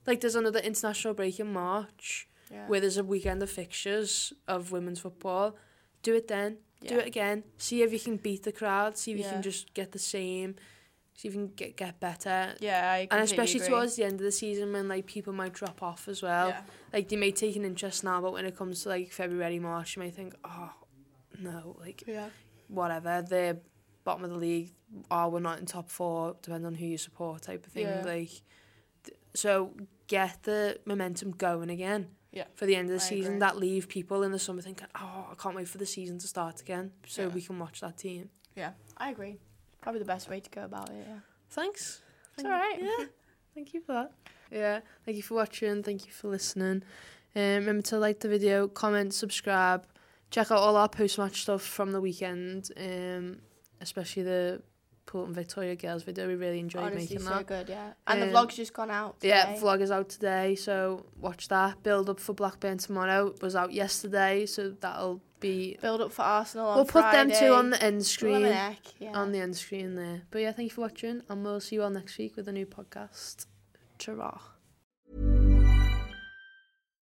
like 0.07 0.20
there's 0.20 0.37
another 0.37 0.61
international 0.61 1.14
break 1.14 1.40
in 1.40 1.52
March 1.52 2.28
Yeah. 2.52 2.68
where 2.68 2.81
there's 2.81 2.98
a 2.98 3.04
weekend 3.04 3.42
of 3.42 3.50
fixtures 3.50 4.33
of 4.46 4.70
women's 4.70 5.00
football. 5.00 5.57
Do 6.02 6.14
it 6.14 6.28
then. 6.28 6.59
Yeah. 6.83 6.90
Do 6.90 6.98
it 7.00 7.07
again. 7.09 7.42
See 7.57 7.83
if 7.83 7.92
you 7.92 7.98
can 7.98 8.16
beat 8.18 8.44
the 8.44 8.52
crowd. 8.52 8.96
See 8.96 9.11
if 9.12 9.18
you 9.18 9.24
can 9.24 9.42
just 9.42 9.74
get 9.74 9.90
the 9.90 9.98
same. 9.98 10.54
See 11.18 11.26
if 11.26 11.35
you 11.35 11.40
can 11.46 11.54
get 11.57 11.76
get 11.76 11.98
better. 11.98 12.54
Yeah, 12.61 12.92
I 12.92 13.09
And 13.11 13.20
especially 13.24 13.59
agree. 13.59 13.70
towards 13.70 13.96
the 13.96 14.04
end 14.04 14.14
of 14.14 14.20
the 14.20 14.31
season 14.31 14.72
when 14.72 14.87
like 14.87 15.04
people 15.07 15.33
might 15.33 15.52
drop 15.52 15.83
off 15.83 16.07
as 16.07 16.22
well. 16.22 16.50
Yeah. 16.50 16.61
Like 16.92 17.09
they 17.09 17.16
may 17.16 17.33
take 17.33 17.57
an 17.57 17.64
interest 17.64 18.04
now, 18.04 18.20
but 18.20 18.33
when 18.33 18.44
it 18.46 18.57
comes 18.57 18.85
to 18.85 18.88
like 18.90 19.11
February, 19.11 19.59
March, 19.59 19.96
you 19.96 20.02
may 20.04 20.11
think, 20.11 20.35
oh 20.44 20.70
no, 21.40 21.76
like 21.81 22.04
Yeah. 22.07 22.28
whatever. 22.68 23.24
They're 23.28 23.59
bottom 24.04 24.22
of 24.22 24.31
the 24.31 24.37
league. 24.38 24.70
Oh, 25.11 25.28
we're 25.28 25.40
not 25.40 25.59
in 25.59 25.66
top 25.66 25.90
four, 25.90 26.37
depending 26.40 26.66
on 26.66 26.74
who 26.76 26.87
you 26.87 26.98
support, 26.98 27.42
type 27.42 27.66
of 27.66 27.72
thing. 27.72 27.87
Yeah. 27.88 28.02
Like, 28.07 28.31
so 29.35 29.74
get 30.07 30.44
the 30.44 30.78
momentum 30.85 31.33
going 31.33 31.68
again 31.68 32.11
Yeah. 32.33 32.44
for 32.54 32.64
the 32.64 32.76
end 32.76 32.90
of 32.90 32.96
the 32.98 33.04
I 33.04 33.09
season. 33.09 33.33
agree. 33.35 33.40
That 33.40 33.57
leave 33.59 33.88
people 33.88 34.22
in 34.22 34.31
the 34.31 34.38
summer 34.38 34.62
thinking, 34.62 34.87
oh, 34.94 35.26
I 35.33 35.35
can't 35.37 35.57
wait 35.57 35.66
for 35.68 35.78
the 35.78 35.87
season 35.87 36.18
to 36.20 36.28
start 36.28 36.61
again, 36.61 36.92
so 37.07 37.22
Yeah. 37.22 37.28
we 37.35 37.42
can 37.42 37.59
watch 37.59 37.81
that 37.81 37.98
team. 37.98 38.31
Yeah, 38.54 38.72
I 38.96 39.11
agree. 39.11 39.38
Probably 39.88 40.01
the 40.01 40.05
best 40.05 40.29
way 40.29 40.38
to 40.38 40.51
go 40.51 40.64
about 40.64 40.90
it. 40.90 41.07
Yeah. 41.09 41.14
Thanks. 41.48 42.03
It's 42.37 42.44
all 42.44 42.51
right. 42.51 42.77
Yeah. 42.79 43.07
Thank 43.55 43.72
you 43.72 43.81
for 43.81 43.92
that. 43.94 44.12
Yeah. 44.53 44.81
Thank 45.07 45.16
you 45.16 45.22
for 45.22 45.33
watching. 45.33 45.83
Thank 45.83 46.05
you 46.05 46.12
for 46.12 46.29
listening. 46.29 46.83
Um, 47.35 47.42
remember 47.55 47.81
to 47.85 47.98
like 47.98 48.20
the 48.20 48.29
video, 48.29 48.68
comment, 48.68 49.14
subscribe. 49.14 49.87
Check 50.31 50.51
out 50.51 50.59
all 50.59 50.77
our 50.77 50.90
post 50.90 51.16
match 51.16 51.40
stuff 51.40 51.62
from 51.62 51.92
the 51.92 52.03
weekend, 52.03 52.70
um, 52.77 53.38
especially 53.81 54.24
the 54.24 54.61
Port 55.07 55.24
and 55.29 55.35
Victoria 55.35 55.74
girls 55.74 56.03
video. 56.03 56.29
We 56.29 56.35
really 56.35 56.59
enjoyed 56.59 56.83
Honestly, 56.83 57.01
making 57.16 57.20
so 57.20 57.31
that. 57.31 57.46
good. 57.46 57.68
Yeah. 57.70 57.92
And 58.07 58.22
Um, 58.22 58.29
the 58.29 58.35
vlog's 58.35 58.57
just 58.57 58.74
gone 58.74 58.90
out. 58.90 59.16
Yeah, 59.22 59.55
vlog 59.55 59.81
is 59.81 59.90
out 59.90 60.11
today, 60.11 60.55
so 60.55 61.07
watch 61.18 61.48
that. 61.48 61.83
Build 61.83 62.11
up 62.11 62.20
for 62.20 62.35
Blackburn 62.35 62.77
tomorrow 62.77 63.35
was 63.40 63.57
out 63.57 63.72
yesterday, 63.72 64.44
so 64.44 64.68
that'll 64.68 65.22
be. 65.40 65.77
Build 65.81 66.01
up 66.01 66.12
for 66.12 66.22
Arsenal. 66.22 66.68
On 66.68 66.77
we'll 66.77 66.85
put 66.85 67.11
them 67.12 67.31
two 67.31 67.53
on 67.53 67.70
the 67.70 67.83
end 67.83 68.05
screen. 68.05 68.42
Lemon 68.42 68.77
yeah. 68.98 69.12
On 69.12 69.33
the 69.33 69.40
end 69.40 69.57
screen 69.57 69.94
there. 69.94 70.22
But 70.31 70.42
yeah, 70.42 70.53
thank 70.53 70.70
you 70.70 70.74
for 70.74 70.83
watching, 70.83 71.22
and 71.29 71.44
we'll 71.44 71.61
see 71.61 71.77
you 71.77 71.83
all 71.83 71.90
next 71.90 72.18
week 72.18 72.37
with 72.37 72.48
a 72.48 72.53
new 72.53 72.66
podcast. 72.66 73.46
Ta-ra. 73.98 74.38